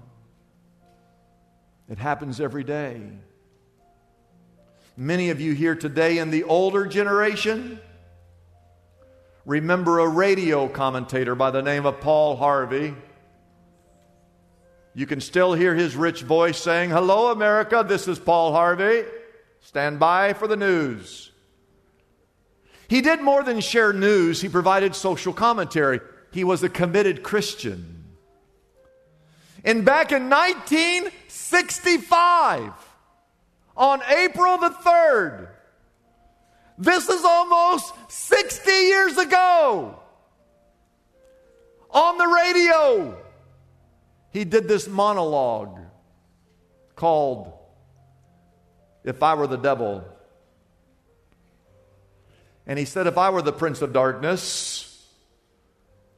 It 1.88 1.98
happens 1.98 2.38
every 2.38 2.64
day. 2.64 3.00
Many 4.94 5.30
of 5.30 5.40
you 5.40 5.54
here 5.54 5.74
today 5.74 6.18
in 6.18 6.30
the 6.30 6.44
older 6.44 6.84
generation 6.84 7.80
remember 9.46 10.00
a 10.00 10.08
radio 10.08 10.68
commentator 10.68 11.34
by 11.34 11.50
the 11.50 11.62
name 11.62 11.86
of 11.86 11.98
Paul 12.00 12.36
Harvey. 12.36 12.94
You 14.94 15.06
can 15.06 15.22
still 15.22 15.54
hear 15.54 15.74
his 15.74 15.96
rich 15.96 16.22
voice 16.22 16.58
saying, 16.58 16.90
Hello, 16.90 17.30
America, 17.30 17.84
this 17.88 18.06
is 18.06 18.18
Paul 18.18 18.52
Harvey. 18.52 19.04
Stand 19.60 19.98
by 19.98 20.32
for 20.32 20.48
the 20.48 20.56
news. 20.56 21.32
He 22.88 23.00
did 23.00 23.20
more 23.20 23.42
than 23.42 23.60
share 23.60 23.92
news, 23.92 24.40
he 24.40 24.48
provided 24.48 24.94
social 24.94 25.32
commentary 25.32 26.00
he 26.30 26.44
was 26.44 26.62
a 26.62 26.68
committed 26.68 27.22
Christian. 27.22 28.04
And 29.64 29.82
back 29.84 30.12
in 30.12 30.30
1965, 30.30 32.72
on 33.76 34.00
April 34.08 34.58
the 34.58 34.70
3rd, 34.70 35.48
this 36.78 37.08
is 37.08 37.24
almost 37.24 37.92
60 38.08 38.70
years 38.70 39.18
ago, 39.18 39.98
on 41.90 42.18
the 42.18 42.26
radio, 42.26 43.18
he 44.30 44.44
did 44.44 44.68
this 44.68 44.86
monologue 44.86 45.80
called 46.94 47.57
If 49.08 49.22
I 49.22 49.34
Were 49.34 49.46
the 49.46 49.56
Devil. 49.56 50.04
And 52.66 52.78
he 52.78 52.84
said, 52.84 53.06
If 53.06 53.16
I 53.16 53.30
were 53.30 53.40
the 53.40 53.52
Prince 53.52 53.80
of 53.80 53.94
Darkness, 53.94 54.84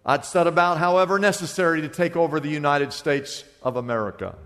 I'd 0.04 0.25
set 0.25 0.49
about, 0.49 0.78
however 0.78 1.20
necessary, 1.20 1.82
to 1.82 1.88
take 1.88 2.16
over 2.16 2.40
the 2.40 2.49
United 2.49 2.92
States 2.92 3.44
of 3.62 3.76
America. 3.76 4.37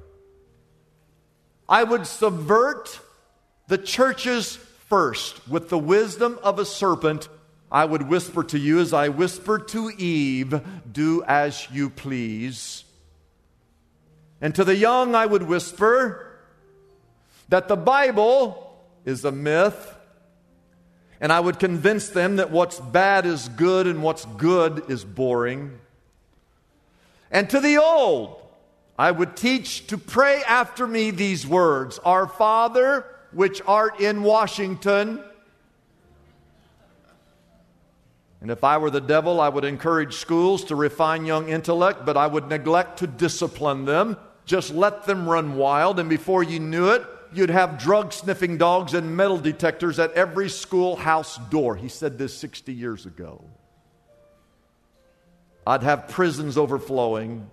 I 1.66 1.84
would 1.84 2.06
subvert 2.06 3.00
the 3.68 3.78
churches 3.78 4.56
first 4.56 5.48
with 5.48 5.70
the 5.70 5.78
wisdom 5.78 6.38
of 6.42 6.58
a 6.58 6.66
serpent. 6.66 7.30
I 7.72 7.86
would 7.86 8.08
whisper 8.10 8.44
to 8.44 8.58
you 8.58 8.78
as 8.80 8.92
I 8.92 9.08
whispered 9.08 9.68
to 9.68 9.88
Eve, 9.88 10.60
do 10.92 11.24
as 11.26 11.66
you 11.72 11.88
please. 11.88 12.84
And 14.42 14.54
to 14.54 14.64
the 14.64 14.76
young, 14.76 15.14
I 15.14 15.24
would 15.24 15.44
whisper 15.44 16.33
that 17.48 17.68
the 17.68 17.76
Bible 17.76 18.78
is 19.04 19.24
a 19.24 19.32
myth. 19.32 19.94
And 21.20 21.32
I 21.32 21.40
would 21.40 21.58
convince 21.58 22.08
them 22.08 22.36
that 22.36 22.50
what's 22.50 22.80
bad 22.80 23.24
is 23.24 23.48
good 23.48 23.86
and 23.86 24.02
what's 24.02 24.24
good 24.24 24.90
is 24.90 25.04
boring. 25.04 25.78
And 27.30 27.48
to 27.50 27.60
the 27.60 27.78
old, 27.78 28.40
I 28.98 29.10
would 29.10 29.36
teach 29.36 29.86
to 29.88 29.98
pray 29.98 30.42
after 30.46 30.86
me 30.86 31.10
these 31.10 31.46
words 31.46 31.98
Our 32.04 32.26
Father, 32.26 33.06
which 33.32 33.62
art 33.66 34.00
in 34.00 34.22
Washington. 34.22 35.22
And 38.40 38.50
if 38.50 38.62
I 38.62 38.76
were 38.76 38.90
the 38.90 39.00
devil, 39.00 39.40
I 39.40 39.48
would 39.48 39.64
encourage 39.64 40.16
schools 40.16 40.64
to 40.64 40.76
refine 40.76 41.24
young 41.24 41.48
intellect, 41.48 42.04
but 42.04 42.16
I 42.18 42.26
would 42.26 42.48
neglect 42.48 42.98
to 42.98 43.06
discipline 43.06 43.86
them. 43.86 44.18
Just 44.44 44.74
let 44.74 45.06
them 45.06 45.26
run 45.26 45.56
wild, 45.56 45.98
and 45.98 46.10
before 46.10 46.42
you 46.42 46.60
knew 46.60 46.90
it, 46.90 47.02
you'd 47.36 47.50
have 47.50 47.78
drug 47.78 48.12
sniffing 48.12 48.58
dogs 48.58 48.94
and 48.94 49.16
metal 49.16 49.38
detectors 49.38 49.98
at 49.98 50.12
every 50.12 50.48
schoolhouse 50.48 51.38
door. 51.50 51.76
He 51.76 51.88
said 51.88 52.18
this 52.18 52.34
60 52.36 52.72
years 52.72 53.06
ago. 53.06 53.44
I'd 55.66 55.82
have 55.82 56.08
prisons 56.08 56.58
overflowing. 56.58 57.48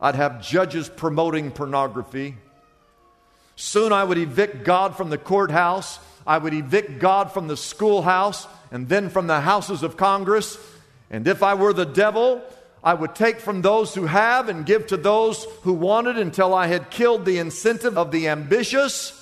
I'd 0.00 0.16
have 0.16 0.42
judges 0.42 0.88
promoting 0.88 1.52
pornography. 1.52 2.36
Soon 3.54 3.92
I 3.92 4.02
would 4.02 4.18
evict 4.18 4.64
God 4.64 4.96
from 4.96 5.10
the 5.10 5.18
courthouse. 5.18 6.00
I 6.26 6.38
would 6.38 6.54
evict 6.54 6.98
God 6.98 7.32
from 7.32 7.48
the 7.48 7.56
schoolhouse 7.56 8.46
and 8.70 8.88
then 8.88 9.08
from 9.08 9.26
the 9.26 9.40
houses 9.40 9.82
of 9.82 9.96
Congress. 9.96 10.58
And 11.10 11.28
if 11.28 11.42
I 11.42 11.54
were 11.54 11.72
the 11.72 11.86
devil, 11.86 12.42
I 12.84 12.94
would 12.94 13.14
take 13.14 13.38
from 13.38 13.62
those 13.62 13.94
who 13.94 14.06
have 14.06 14.48
and 14.48 14.66
give 14.66 14.88
to 14.88 14.96
those 14.96 15.44
who 15.62 15.72
wanted 15.72 16.18
until 16.18 16.52
I 16.52 16.66
had 16.66 16.90
killed 16.90 17.24
the 17.24 17.38
incentive 17.38 17.96
of 17.96 18.10
the 18.10 18.28
ambitious. 18.28 19.18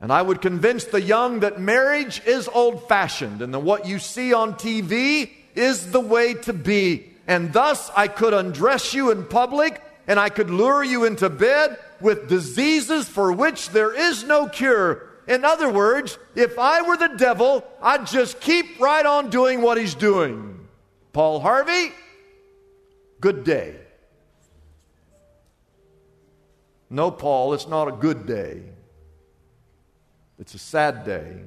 And 0.00 0.12
I 0.12 0.22
would 0.22 0.40
convince 0.40 0.84
the 0.84 1.00
young 1.00 1.40
that 1.40 1.60
marriage 1.60 2.22
is 2.24 2.48
old 2.48 2.88
fashioned 2.88 3.42
and 3.42 3.52
that 3.54 3.60
what 3.60 3.86
you 3.86 3.98
see 3.98 4.32
on 4.32 4.54
TV 4.54 5.30
is 5.56 5.90
the 5.90 6.00
way 6.00 6.34
to 6.34 6.52
be. 6.52 7.12
And 7.26 7.52
thus 7.52 7.90
I 7.96 8.06
could 8.06 8.34
undress 8.34 8.94
you 8.94 9.10
in 9.10 9.24
public 9.24 9.82
and 10.06 10.20
I 10.20 10.28
could 10.28 10.50
lure 10.50 10.84
you 10.84 11.04
into 11.04 11.28
bed 11.28 11.76
with 12.00 12.28
diseases 12.28 13.08
for 13.08 13.32
which 13.32 13.70
there 13.70 13.92
is 13.92 14.22
no 14.22 14.48
cure. 14.48 15.08
In 15.26 15.44
other 15.44 15.68
words, 15.68 16.18
if 16.36 16.56
I 16.56 16.82
were 16.82 16.96
the 16.96 17.16
devil, 17.16 17.64
I'd 17.82 18.06
just 18.06 18.40
keep 18.40 18.78
right 18.78 19.04
on 19.04 19.30
doing 19.30 19.60
what 19.60 19.76
he's 19.76 19.94
doing. 19.94 20.65
Paul 21.16 21.40
Harvey, 21.40 21.92
good 23.22 23.42
day. 23.42 23.74
No, 26.90 27.10
Paul, 27.10 27.54
it's 27.54 27.66
not 27.66 27.88
a 27.88 27.92
good 27.92 28.26
day. 28.26 28.60
It's 30.38 30.52
a 30.52 30.58
sad 30.58 31.06
day 31.06 31.40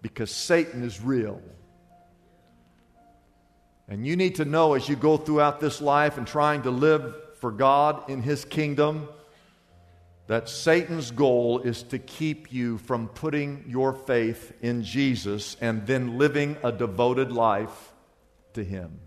because 0.00 0.30
Satan 0.30 0.84
is 0.84 1.00
real. 1.00 1.42
And 3.88 4.06
you 4.06 4.14
need 4.14 4.36
to 4.36 4.44
know 4.44 4.74
as 4.74 4.88
you 4.88 4.94
go 4.94 5.16
throughout 5.16 5.58
this 5.58 5.80
life 5.80 6.16
and 6.16 6.24
trying 6.24 6.62
to 6.62 6.70
live 6.70 7.16
for 7.40 7.50
God 7.50 8.08
in 8.08 8.22
His 8.22 8.44
kingdom 8.44 9.08
that 10.28 10.48
Satan's 10.48 11.10
goal 11.10 11.62
is 11.62 11.82
to 11.82 11.98
keep 11.98 12.52
you 12.52 12.78
from 12.78 13.08
putting 13.08 13.64
your 13.66 13.92
faith 13.92 14.52
in 14.62 14.84
Jesus 14.84 15.56
and 15.60 15.84
then 15.84 16.16
living 16.16 16.56
a 16.62 16.70
devoted 16.70 17.32
life 17.32 17.92
to 18.56 18.64
Him. 18.64 19.00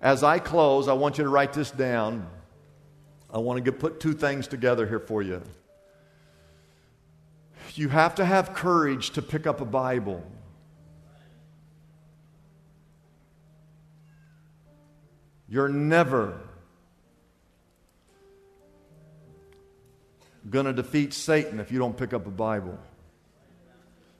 As 0.00 0.22
I 0.22 0.38
close, 0.38 0.88
I 0.88 0.94
want 0.94 1.18
you 1.18 1.24
to 1.24 1.30
write 1.30 1.52
this 1.52 1.70
down. 1.70 2.26
I 3.32 3.38
want 3.38 3.64
to 3.64 3.72
put 3.72 4.00
two 4.00 4.14
things 4.14 4.48
together 4.48 4.86
here 4.86 5.00
for 5.00 5.22
you. 5.22 5.42
You 7.74 7.88
have 7.90 8.16
to 8.16 8.24
have 8.24 8.54
courage 8.54 9.10
to 9.10 9.22
pick 9.22 9.46
up 9.46 9.60
a 9.60 9.64
Bible. 9.64 10.24
You're 15.48 15.68
never 15.68 16.40
going 20.48 20.66
to 20.66 20.72
defeat 20.72 21.12
Satan 21.12 21.60
if 21.60 21.70
you 21.70 21.78
don't 21.78 21.96
pick 21.96 22.12
up 22.12 22.26
a 22.26 22.30
Bible. 22.30 22.78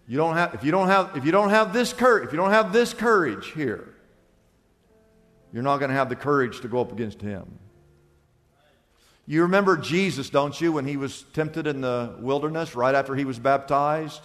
You 0.09 0.17
don't 0.17 0.37
have, 0.37 0.55
if, 0.55 0.65
you 0.65 0.71
don't 0.71 0.89
have, 0.89 1.17
if 1.17 1.27
you 1.27 1.33
don't 1.33 1.51
have 1.51 1.75
this 1.75 1.93
courage, 1.93 2.25
if 2.25 2.33
you 2.33 2.39
don't 2.39 2.51
have 2.51 2.73
this 2.73 2.95
courage 2.95 3.53
here, 3.53 3.95
you're 5.53 5.63
not 5.63 5.79
going 5.79 5.91
to 5.91 5.95
have 5.95 6.09
the 6.09 6.17
courage 6.17 6.63
to 6.63 6.69
go 6.69 6.81
up 6.81 6.93
against 6.93 7.21
him. 7.21 7.59
You 9.27 9.43
remember 9.43 9.77
Jesus, 9.77 10.31
don't 10.31 10.59
you, 10.59 10.73
when 10.73 10.87
he 10.87 10.97
was 10.97 11.25
tempted 11.35 11.67
in 11.67 11.83
the 11.83 12.17
wilderness 12.21 12.75
right 12.75 12.95
after 12.95 13.15
he 13.15 13.27
was 13.27 13.39
baptized? 13.39 14.23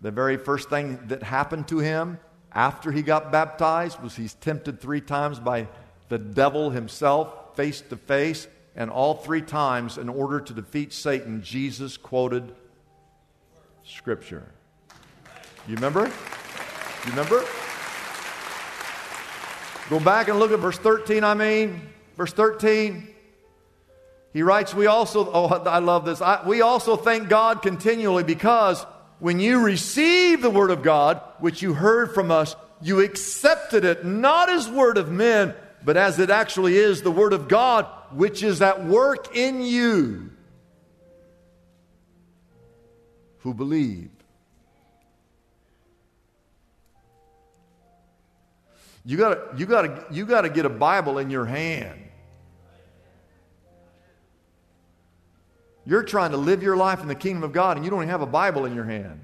The 0.00 0.12
very 0.12 0.36
first 0.36 0.70
thing 0.70 1.00
that 1.08 1.24
happened 1.24 1.66
to 1.68 1.80
him 1.80 2.20
after 2.52 2.92
he 2.92 3.02
got 3.02 3.32
baptized 3.32 4.00
was 4.00 4.14
he's 4.14 4.34
tempted 4.34 4.80
three 4.80 5.00
times 5.00 5.40
by 5.40 5.66
the 6.10 6.18
devil 6.18 6.70
himself, 6.70 7.56
face 7.56 7.80
to 7.80 7.96
face. 7.96 8.46
And 8.76 8.88
all 8.88 9.14
three 9.14 9.42
times, 9.42 9.98
in 9.98 10.08
order 10.08 10.40
to 10.40 10.54
defeat 10.54 10.92
Satan, 10.92 11.42
Jesus 11.42 11.96
quoted 11.96 12.54
Scripture. 13.84 14.52
You 15.68 15.76
remember? 15.76 16.06
You 16.06 17.10
remember? 17.10 17.44
Go 19.88 20.00
back 20.00 20.28
and 20.28 20.38
look 20.38 20.52
at 20.52 20.58
verse 20.58 20.78
13, 20.78 21.22
I 21.22 21.34
mean. 21.34 21.80
Verse 22.16 22.32
13. 22.32 23.08
He 24.32 24.42
writes, 24.42 24.74
We 24.74 24.86
also, 24.86 25.30
oh, 25.32 25.46
I 25.46 25.78
love 25.78 26.04
this. 26.04 26.20
I, 26.20 26.46
we 26.46 26.62
also 26.62 26.96
thank 26.96 27.28
God 27.28 27.62
continually 27.62 28.24
because 28.24 28.84
when 29.18 29.38
you 29.38 29.60
received 29.60 30.42
the 30.42 30.50
word 30.50 30.70
of 30.70 30.82
God, 30.82 31.20
which 31.38 31.62
you 31.62 31.74
heard 31.74 32.12
from 32.12 32.30
us, 32.30 32.56
you 32.80 33.00
accepted 33.00 33.84
it 33.84 34.04
not 34.04 34.50
as 34.50 34.68
word 34.68 34.98
of 34.98 35.10
men, 35.10 35.54
but 35.84 35.96
as 35.96 36.18
it 36.18 36.30
actually 36.30 36.76
is 36.76 37.02
the 37.02 37.10
word 37.10 37.32
of 37.32 37.46
God, 37.46 37.86
which 38.10 38.42
is 38.42 38.60
at 38.62 38.84
work 38.84 39.36
in 39.36 39.62
you 39.62 40.30
who 43.38 43.54
believe. 43.54 44.10
You 49.04 49.16
got 49.16 49.58
you 49.58 49.66
got 49.66 50.12
you 50.12 50.24
got 50.24 50.42
to 50.42 50.48
get 50.48 50.64
a 50.64 50.70
Bible 50.70 51.18
in 51.18 51.30
your 51.30 51.44
hand. 51.44 51.98
You're 55.84 56.04
trying 56.04 56.30
to 56.30 56.36
live 56.36 56.62
your 56.62 56.76
life 56.76 57.00
in 57.00 57.08
the 57.08 57.14
kingdom 57.14 57.42
of 57.42 57.52
God 57.52 57.76
and 57.76 57.84
you 57.84 57.90
don't 57.90 58.00
even 58.00 58.08
have 58.08 58.22
a 58.22 58.26
Bible 58.26 58.66
in 58.66 58.74
your 58.74 58.84
hand. 58.84 59.20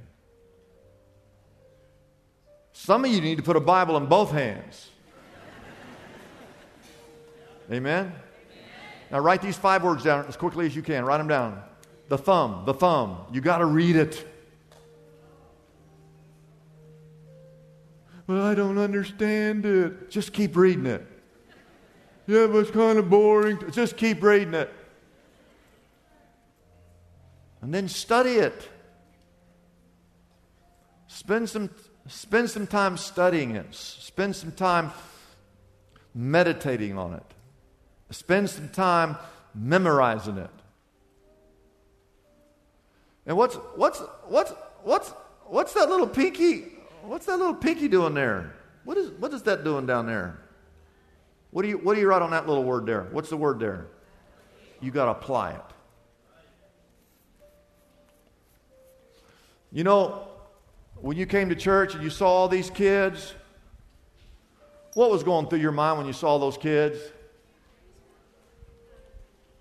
Some 2.72 3.04
of 3.04 3.12
you 3.12 3.20
need 3.20 3.36
to 3.36 3.42
put 3.42 3.56
a 3.56 3.60
Bible 3.60 3.96
in 3.96 4.06
both 4.06 4.32
hands. 4.32 4.90
Amen. 7.70 8.12
Now 9.10 9.20
write 9.20 9.42
these 9.42 9.56
five 9.56 9.84
words 9.84 10.02
down 10.02 10.26
as 10.26 10.36
quickly 10.36 10.66
as 10.66 10.74
you 10.74 10.82
can. 10.82 11.04
Write 11.04 11.18
them 11.18 11.28
down. 11.28 11.62
The 12.08 12.18
thumb, 12.18 12.64
the 12.64 12.74
thumb. 12.74 13.18
You 13.32 13.40
got 13.40 13.58
to 13.58 13.66
read 13.66 13.96
it. 13.96 14.26
Well, 18.28 18.44
I 18.44 18.54
don't 18.54 18.76
understand 18.76 19.64
it. 19.64 20.10
Just 20.10 20.34
keep 20.34 20.54
reading 20.54 20.84
it. 20.84 21.04
Yeah, 22.26 22.46
but 22.46 22.58
it's 22.58 22.70
kind 22.70 22.98
of 22.98 23.08
boring. 23.08 23.58
Just 23.72 23.96
keep 23.96 24.22
reading 24.22 24.52
it. 24.52 24.70
And 27.62 27.72
then 27.72 27.88
study 27.88 28.32
it. 28.32 28.68
Spend 31.06 31.48
some, 31.48 31.70
spend 32.06 32.50
some 32.50 32.66
time 32.66 32.98
studying 32.98 33.56
it. 33.56 33.74
Spend 33.74 34.36
some 34.36 34.52
time 34.52 34.92
meditating 36.14 36.98
on 36.98 37.14
it. 37.14 37.24
Spend 38.10 38.50
some 38.50 38.68
time 38.68 39.16
memorizing 39.54 40.36
it. 40.36 40.50
And 43.24 43.38
what's 43.38 43.54
what's 43.74 44.00
what's 44.26 44.52
what's 44.82 45.08
what's 45.46 45.72
that 45.72 45.88
little 45.88 46.06
pinky? 46.06 46.77
What's 47.02 47.26
that 47.26 47.38
little 47.38 47.54
pinky 47.54 47.88
doing 47.88 48.14
there? 48.14 48.54
What 48.84 48.96
is 48.96 49.10
what 49.12 49.32
is 49.32 49.42
that 49.42 49.64
doing 49.64 49.86
down 49.86 50.06
there? 50.06 50.38
What 51.50 51.62
do 51.62 51.68
you 51.68 51.78
what 51.78 51.94
do 51.94 52.00
you 52.00 52.08
write 52.08 52.22
on 52.22 52.30
that 52.30 52.46
little 52.46 52.64
word 52.64 52.86
there? 52.86 53.08
What's 53.10 53.30
the 53.30 53.36
word 53.36 53.58
there? 53.58 53.86
You 54.80 54.90
got 54.90 55.06
to 55.06 55.10
apply 55.12 55.52
it. 55.52 55.62
You 59.72 59.84
know, 59.84 60.28
when 60.96 61.16
you 61.16 61.26
came 61.26 61.48
to 61.50 61.54
church 61.54 61.94
and 61.94 62.02
you 62.02 62.10
saw 62.10 62.28
all 62.28 62.48
these 62.48 62.70
kids, 62.70 63.34
what 64.94 65.10
was 65.10 65.22
going 65.22 65.48
through 65.48 65.58
your 65.58 65.72
mind 65.72 65.98
when 65.98 66.06
you 66.06 66.12
saw 66.12 66.38
those 66.38 66.56
kids? 66.56 66.98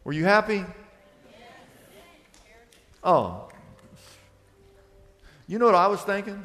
Were 0.04 0.14
you 0.14 0.24
happy? 0.24 0.64
Oh. 3.04 3.50
You 5.48 5.60
know 5.60 5.66
what 5.66 5.76
I 5.76 5.88
was 5.88 6.02
thinking? 6.02 6.42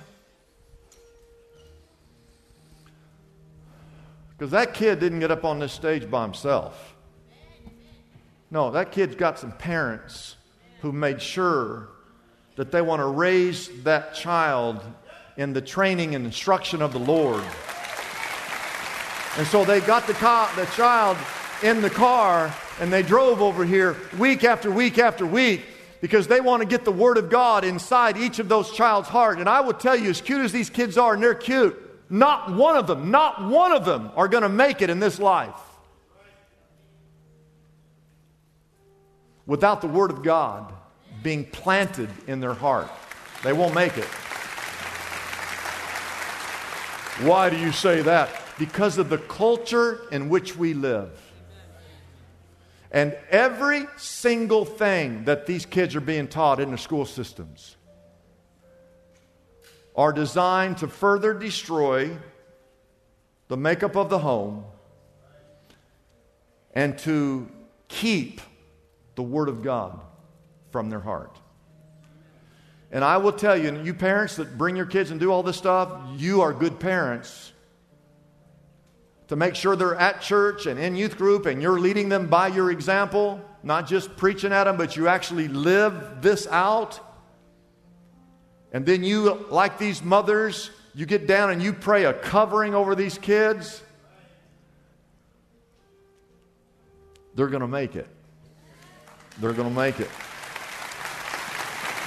Because 4.43 4.51
that 4.51 4.75
kid 4.75 4.99
didn't 4.99 5.21
get 5.21 5.31
up 5.31 5.45
on 5.45 5.61
this 5.61 5.73
stage 5.73 6.11
by 6.11 6.25
himself. 6.25 6.97
No, 8.51 8.73
that 8.73 8.91
kid's 8.91 9.15
got 9.15 9.39
some 9.39 9.53
parents 9.53 10.35
who 10.81 10.91
made 10.91 11.23
sure 11.23 11.91
that 12.57 12.73
they 12.73 12.83
want 12.83 12.99
to 12.99 13.07
raise 13.07 13.69
that 13.85 14.17
child 14.17 14.85
in 15.37 15.53
the 15.53 15.61
training 15.61 16.17
and 16.17 16.27
instruction 16.27 16.83
of 16.83 16.93
the 16.93 16.99
Lord. 16.99 17.45
And 19.37 19.47
so 19.47 19.65
they 19.65 19.79
got 19.79 20.09
the, 20.09 20.15
co- 20.15 20.49
the 20.57 20.67
child 20.75 21.19
in 21.63 21.81
the 21.81 21.89
car 21.89 22.53
and 22.81 22.93
they 22.93 23.05
drove 23.05 23.41
over 23.41 23.65
here 23.65 23.97
week 24.19 24.43
after 24.43 24.73
week 24.73 24.99
after 24.99 25.25
week 25.25 25.63
because 26.01 26.27
they 26.27 26.41
want 26.41 26.63
to 26.63 26.67
get 26.67 26.85
the 26.85 26.91
Word 26.91 27.17
of 27.17 27.31
God 27.31 27.63
inside 27.63 28.17
each 28.17 28.41
of 28.41 28.49
those 28.49 28.73
child's 28.73 29.09
heart. 29.09 29.39
And 29.39 29.49
I 29.49 29.61
will 29.61 29.73
tell 29.73 29.95
you, 29.95 30.11
as 30.11 30.21
cute 30.21 30.41
as 30.41 30.51
these 30.51 30.69
kids 30.69 30.99
are, 30.99 31.15
and 31.15 31.23
they're 31.23 31.33
cute, 31.33 31.92
not 32.13 32.53
one 32.53 32.77
of 32.77 32.87
them, 32.87 33.11
not 33.11 33.43
one 33.49 33.73
of 33.73 33.87
them 33.87 34.11
are 34.17 34.29
going 34.29 34.43
to 34.43 34.49
make 34.51 34.83
it 34.83 34.91
in 34.91 35.01
this 35.01 35.19
life 35.19 35.57
without 39.47 39.81
the 39.81 39.87
Word 39.87 40.11
of 40.11 40.23
God 40.23 40.75
being 41.23 41.47
planted 41.47 42.11
in 42.27 42.39
their 42.39 42.53
heart. 42.53 42.91
They 43.43 43.55
won't 43.55 43.75
make 43.75 43.97
it. 43.97 44.05
Why 47.25 47.49
do 47.49 47.57
you 47.57 47.73
say 47.73 48.03
that? 48.03 48.31
Because 48.59 48.99
of 48.99 49.09
the 49.09 49.17
culture 49.17 50.03
in 50.13 50.29
which 50.29 50.55
we 50.55 50.75
live. 50.75 51.19
And 52.91 53.17
every 53.31 53.87
single 53.97 54.67
thing 54.67 55.25
that 55.25 55.47
these 55.47 55.65
kids 55.65 55.97
are 55.97 56.01
being 56.03 56.29
taught 56.29 56.61
in 56.61 56.73
the 56.73 56.79
school 56.79 57.07
systems 57.07 57.77
are 59.95 60.13
designed 60.13 60.79
to 60.79 60.89
further 60.89 61.35
destroy 61.35 62.17
the 63.49 63.57
makeup 63.57 63.97
of 63.97 64.09
the 64.09 64.19
home 64.19 64.65
and 66.75 66.99
to 66.99 67.49
keep 67.89 68.41
the 69.15 69.23
Word 69.23 69.49
of 69.49 69.63
God 69.63 70.01
from 70.71 70.89
their 70.89 71.01
heart. 71.01 71.39
And 72.91 73.05
I 73.05 73.17
will 73.19 73.33
tell 73.33 73.57
you, 73.57 73.69
and 73.69 73.87
you 73.87 73.95
parents 73.95 74.37
that 74.37 74.57
bring 74.59 74.77
your 74.77 74.87
kids 74.87 75.11
and 75.11 75.21
do 75.21 75.31
all 75.31 75.43
this 75.43 75.57
stuff, 75.57 75.91
you 76.17 76.43
are 76.43 76.53
good 76.53 76.79
parents 76.79 77.53
to 79.29 79.37
make 79.37 79.55
sure 79.55 79.77
they're 79.77 79.95
at 79.95 80.21
church 80.21 80.67
and 80.67 80.79
in 80.79 80.95
youth 80.95 81.17
group 81.17 81.47
and 81.47 81.63
you're 81.63 81.81
leading 81.81 82.11
them 82.11 82.27
by 82.27 82.49
your 82.49 82.71
example, 82.71 83.41
not 83.63 83.87
just 83.87 84.15
preaching 84.17 84.53
at 84.53 84.65
them, 84.65 84.77
but 84.77 84.95
you 84.95 85.09
actually 85.09 85.49
live 85.49 86.21
this 86.21 86.47
out. 86.49 87.01
And 88.73 88.87
then 88.87 89.05
you, 89.05 89.47
like 89.51 89.79
these 89.79 90.03
mothers, 90.03 90.71
you 90.95 91.07
get 91.07 91.27
down 91.27 91.51
and 91.51 91.63
you 91.63 91.73
pray 91.73 92.05
a 92.05 92.13
covering 92.13 92.75
over 92.75 92.95
these 92.95 93.19
kids. 93.19 93.83
They're 97.35 97.49
going 97.49 97.61
to 97.61 97.69
make 97.69 97.97
it. 97.97 98.07
They're 99.41 99.53
going 99.53 99.69
to 99.69 99.75
make 99.75 100.01
it. 100.01 100.11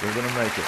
They're 0.02 0.14
going 0.14 0.28
to 0.28 0.34
make 0.34 0.58
it. 0.58 0.64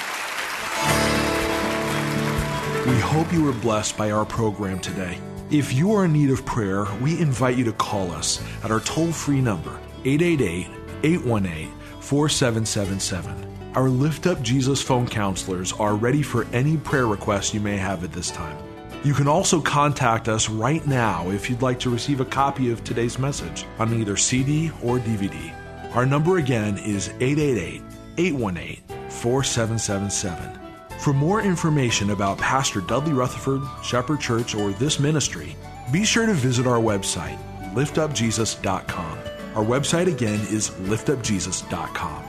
We 2.87 2.99
hope 2.99 3.31
you 3.31 3.43
were 3.43 3.53
blessed 3.53 3.97
by 3.97 4.11
our 4.11 4.25
program 4.25 4.79
today. 4.79 5.19
If 5.51 5.73
you 5.73 5.93
are 5.93 6.05
in 6.05 6.13
need 6.13 6.29
of 6.31 6.45
prayer, 6.45 6.85
we 7.01 7.19
invite 7.19 7.57
you 7.57 7.63
to 7.65 7.73
call 7.73 8.11
us 8.11 8.43
at 8.63 8.71
our 8.71 8.79
toll 8.79 9.11
free 9.11 9.41
number, 9.41 9.79
888 10.05 10.67
818 11.03 11.71
4777. 11.99 13.48
Our 13.75 13.87
Lift 13.87 14.25
Up 14.25 14.41
Jesus 14.41 14.81
phone 14.81 15.07
counselors 15.07 15.73
are 15.73 15.93
ready 15.93 16.23
for 16.23 16.45
any 16.53 16.75
prayer 16.75 17.05
requests 17.05 17.53
you 17.53 17.59
may 17.59 17.77
have 17.77 18.03
at 18.03 18.11
this 18.11 18.31
time. 18.31 18.57
You 19.03 19.13
can 19.13 19.27
also 19.27 19.61
contact 19.61 20.27
us 20.27 20.49
right 20.49 20.85
now 20.87 21.29
if 21.29 21.49
you'd 21.49 21.61
like 21.61 21.79
to 21.81 21.91
receive 21.91 22.19
a 22.19 22.25
copy 22.25 22.71
of 22.71 22.83
today's 22.83 23.19
message 23.19 23.65
on 23.77 23.93
either 23.93 24.17
CD 24.17 24.71
or 24.83 24.97
DVD. 24.97 25.53
Our 25.95 26.07
number 26.07 26.37
again 26.37 26.79
is 26.79 27.09
888 27.19 27.83
818 28.17 29.09
4777. 29.09 30.59
For 30.99 31.13
more 31.13 31.41
information 31.41 32.09
about 32.09 32.39
Pastor 32.39 32.81
Dudley 32.81 33.13
Rutherford, 33.13 33.61
Shepherd 33.83 34.19
Church, 34.19 34.55
or 34.55 34.71
this 34.71 34.99
ministry, 34.99 35.55
be 35.93 36.03
sure 36.03 36.25
to 36.25 36.33
visit 36.33 36.65
our 36.65 36.79
website, 36.79 37.37
liftupjesus.com. 37.75 39.19
Our 39.55 39.63
website 39.63 40.07
again 40.07 40.39
is 40.49 40.71
liftupjesus.com. 40.71 42.28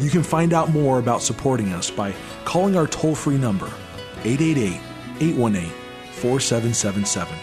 You 0.00 0.10
can 0.10 0.22
find 0.22 0.52
out 0.52 0.70
more 0.70 0.98
about 0.98 1.22
supporting 1.22 1.72
us 1.72 1.90
by 1.90 2.14
calling 2.44 2.76
our 2.76 2.86
toll 2.86 3.14
free 3.14 3.38
number, 3.38 3.70
888 4.24 4.80
818 5.20 5.70
4777. 6.12 7.38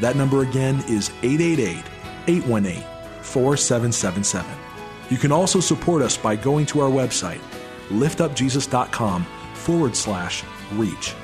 That 0.00 0.16
number 0.16 0.42
again 0.42 0.82
is 0.88 1.10
888 1.22 1.84
818 2.26 2.82
4777. 3.22 4.50
You 5.10 5.18
can 5.18 5.32
also 5.32 5.60
support 5.60 6.02
us 6.02 6.16
by 6.16 6.36
going 6.36 6.66
to 6.66 6.80
our 6.80 6.90
website, 6.90 7.40
liftupjesus.com 7.88 9.26
forward 9.54 9.94
slash 9.94 10.42
reach. 10.72 11.14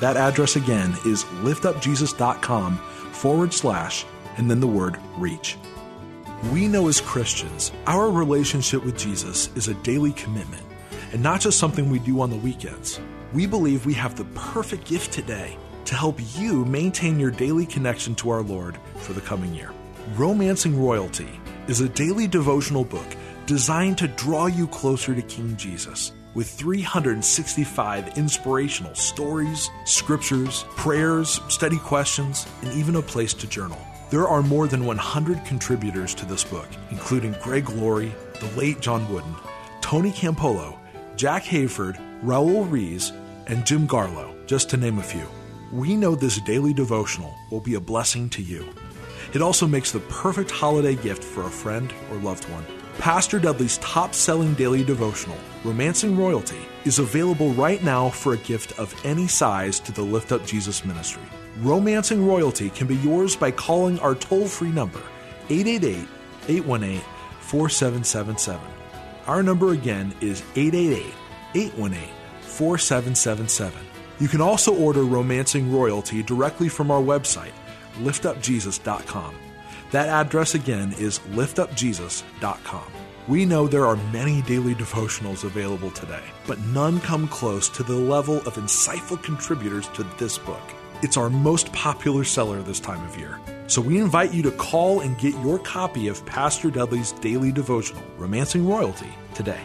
That 0.00 0.16
address 0.16 0.56
again 0.56 0.94
is 1.06 1.24
liftupjesus.com 1.42 2.76
forward 3.12 3.54
slash 3.54 4.04
and 4.36 4.50
then 4.50 4.60
the 4.60 4.66
word 4.66 4.98
reach. 5.16 5.56
We 6.52 6.68
know 6.68 6.88
as 6.88 7.00
Christians, 7.00 7.72
our 7.86 8.10
relationship 8.10 8.84
with 8.84 8.98
Jesus 8.98 9.48
is 9.56 9.68
a 9.68 9.74
daily 9.82 10.12
commitment 10.12 10.62
and 11.12 11.22
not 11.22 11.40
just 11.40 11.58
something 11.58 11.88
we 11.88 11.98
do 11.98 12.20
on 12.20 12.28
the 12.28 12.36
weekends. 12.36 13.00
We 13.32 13.46
believe 13.46 13.86
we 13.86 13.94
have 13.94 14.14
the 14.14 14.26
perfect 14.34 14.86
gift 14.86 15.10
today 15.10 15.56
to 15.86 15.94
help 15.94 16.18
you 16.36 16.66
maintain 16.66 17.18
your 17.18 17.30
daily 17.30 17.64
connection 17.64 18.14
to 18.16 18.28
our 18.28 18.42
Lord 18.42 18.76
for 18.96 19.14
the 19.14 19.22
coming 19.22 19.54
year. 19.54 19.72
Romancing 20.16 20.78
Royalty 20.78 21.40
is 21.66 21.80
a 21.80 21.88
daily 21.88 22.28
devotional 22.28 22.84
book 22.84 23.16
designed 23.46 23.96
to 23.98 24.08
draw 24.08 24.44
you 24.46 24.66
closer 24.66 25.14
to 25.14 25.22
King 25.22 25.56
Jesus 25.56 26.12
with 26.34 26.50
365 26.50 28.18
inspirational 28.18 28.94
stories, 28.94 29.70
scriptures, 29.86 30.66
prayers, 30.76 31.40
study 31.48 31.78
questions, 31.78 32.46
and 32.60 32.72
even 32.74 32.96
a 32.96 33.02
place 33.02 33.32
to 33.32 33.46
journal. 33.46 33.80
There 34.14 34.28
are 34.28 34.44
more 34.44 34.68
than 34.68 34.84
100 34.86 35.44
contributors 35.44 36.14
to 36.14 36.24
this 36.24 36.44
book, 36.44 36.68
including 36.92 37.34
Greg 37.42 37.68
Laurie, 37.70 38.14
the 38.38 38.46
late 38.56 38.78
John 38.78 39.12
Wooden, 39.12 39.34
Tony 39.80 40.12
Campolo, 40.12 40.78
Jack 41.16 41.42
Hayford, 41.42 41.98
Raul 42.22 42.70
Ries, 42.70 43.12
and 43.48 43.66
Jim 43.66 43.88
Garlow, 43.88 44.32
just 44.46 44.70
to 44.70 44.76
name 44.76 45.00
a 45.00 45.02
few. 45.02 45.26
We 45.72 45.96
know 45.96 46.14
this 46.14 46.40
daily 46.42 46.72
devotional 46.72 47.34
will 47.50 47.58
be 47.58 47.74
a 47.74 47.80
blessing 47.80 48.28
to 48.30 48.40
you. 48.40 48.72
It 49.32 49.42
also 49.42 49.66
makes 49.66 49.90
the 49.90 49.98
perfect 49.98 50.52
holiday 50.52 50.94
gift 50.94 51.24
for 51.24 51.42
a 51.42 51.50
friend 51.50 51.92
or 52.12 52.18
loved 52.18 52.48
one. 52.50 52.64
Pastor 52.98 53.38
Dudley's 53.38 53.78
top 53.78 54.14
selling 54.14 54.54
daily 54.54 54.84
devotional, 54.84 55.36
Romancing 55.64 56.16
Royalty, 56.16 56.66
is 56.84 56.98
available 56.98 57.50
right 57.52 57.82
now 57.82 58.08
for 58.08 58.34
a 58.34 58.38
gift 58.38 58.78
of 58.78 58.94
any 59.04 59.26
size 59.26 59.80
to 59.80 59.92
the 59.92 60.02
Lift 60.02 60.32
Up 60.32 60.46
Jesus 60.46 60.84
ministry. 60.84 61.22
Romancing 61.60 62.26
Royalty 62.26 62.70
can 62.70 62.86
be 62.86 62.96
yours 62.96 63.36
by 63.36 63.50
calling 63.50 63.98
our 64.00 64.14
toll 64.14 64.46
free 64.46 64.70
number, 64.70 65.02
888 65.50 66.08
818 66.48 67.00
4777. 67.40 68.60
Our 69.26 69.42
number 69.42 69.72
again 69.72 70.14
is 70.20 70.42
888 70.56 71.14
818 71.54 72.08
4777. 72.42 73.78
You 74.20 74.28
can 74.28 74.40
also 74.40 74.74
order 74.74 75.02
Romancing 75.02 75.72
Royalty 75.72 76.22
directly 76.22 76.68
from 76.68 76.90
our 76.90 77.02
website, 77.02 77.52
liftupjesus.com. 77.98 79.34
That 79.94 80.08
address 80.08 80.56
again 80.56 80.92
is 80.98 81.20
liftupjesus.com. 81.34 82.84
We 83.28 83.44
know 83.44 83.68
there 83.68 83.86
are 83.86 83.94
many 84.12 84.42
daily 84.42 84.74
devotionals 84.74 85.44
available 85.44 85.92
today, 85.92 86.24
but 86.48 86.58
none 86.58 86.98
come 86.98 87.28
close 87.28 87.68
to 87.68 87.84
the 87.84 87.94
level 87.94 88.38
of 88.38 88.56
insightful 88.56 89.22
contributors 89.22 89.86
to 89.90 90.02
this 90.18 90.36
book. 90.36 90.60
It's 91.02 91.16
our 91.16 91.30
most 91.30 91.72
popular 91.72 92.24
seller 92.24 92.60
this 92.60 92.80
time 92.80 93.06
of 93.06 93.16
year. 93.16 93.38
So 93.68 93.80
we 93.80 93.98
invite 93.98 94.34
you 94.34 94.42
to 94.42 94.50
call 94.50 94.98
and 94.98 95.16
get 95.16 95.32
your 95.44 95.60
copy 95.60 96.08
of 96.08 96.26
Pastor 96.26 96.72
Dudley's 96.72 97.12
daily 97.12 97.52
devotional, 97.52 98.02
Romancing 98.18 98.66
Royalty, 98.66 99.14
today. 99.32 99.62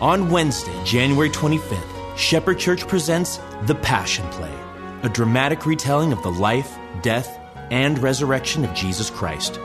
On 0.00 0.28
Wednesday, 0.28 0.76
January 0.84 1.30
25th, 1.30 2.18
Shepherd 2.18 2.58
Church 2.58 2.88
presents 2.88 3.38
The 3.66 3.76
Passion 3.76 4.28
Play, 4.30 4.52
a 5.04 5.08
dramatic 5.08 5.66
retelling 5.66 6.12
of 6.12 6.20
the 6.24 6.32
life, 6.32 6.76
death, 7.02 7.38
and 7.72 7.98
resurrection 7.98 8.64
of 8.64 8.74
Jesus 8.74 9.10
Christ. 9.10 9.58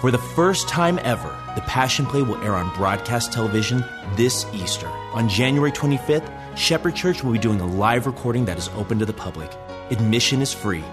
For 0.00 0.10
the 0.10 0.18
first 0.18 0.68
time 0.68 0.98
ever, 1.02 1.34
The 1.54 1.62
Passion 1.62 2.04
Play 2.04 2.22
will 2.22 2.42
air 2.42 2.54
on 2.54 2.74
broadcast 2.74 3.32
television 3.32 3.82
this 4.16 4.44
Easter. 4.52 4.88
On 5.14 5.28
January 5.28 5.72
25th, 5.72 6.28
Shepherd 6.58 6.94
Church 6.94 7.22
will 7.22 7.32
be 7.32 7.38
doing 7.38 7.60
a 7.60 7.66
live 7.66 8.06
recording 8.06 8.44
that 8.44 8.58
is 8.58 8.68
open 8.76 8.98
to 8.98 9.06
the 9.06 9.12
public. 9.12 9.50
Admission 9.90 10.42
is 10.42 10.52
free. 10.52 10.84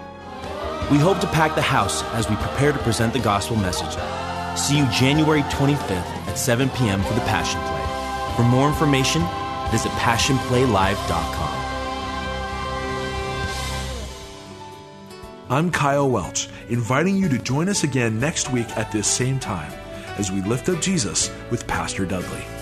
We 0.90 0.98
hope 0.98 1.20
to 1.20 1.26
pack 1.26 1.54
the 1.56 1.62
house 1.62 2.02
as 2.14 2.30
we 2.30 2.36
prepare 2.36 2.72
to 2.72 2.78
present 2.78 3.12
the 3.12 3.18
gospel 3.18 3.56
message. 3.56 3.94
See 4.58 4.78
you 4.78 4.86
January 4.86 5.42
25th 5.42 5.90
at 5.90 6.38
7 6.38 6.70
p.m. 6.70 7.02
for 7.02 7.14
The 7.14 7.20
Passion 7.22 7.60
Play. 7.60 8.36
For 8.36 8.48
more 8.48 8.68
information, 8.68 9.22
visit 9.70 9.90
PassionPlayLive.com. 9.92 11.61
I'm 15.52 15.70
Kyle 15.70 16.08
Welch, 16.08 16.48
inviting 16.70 17.14
you 17.14 17.28
to 17.28 17.36
join 17.36 17.68
us 17.68 17.84
again 17.84 18.18
next 18.18 18.50
week 18.50 18.74
at 18.78 18.90
this 18.90 19.06
same 19.06 19.38
time 19.38 19.70
as 20.16 20.32
we 20.32 20.40
lift 20.40 20.70
up 20.70 20.80
Jesus 20.80 21.30
with 21.50 21.66
Pastor 21.66 22.06
Dudley. 22.06 22.61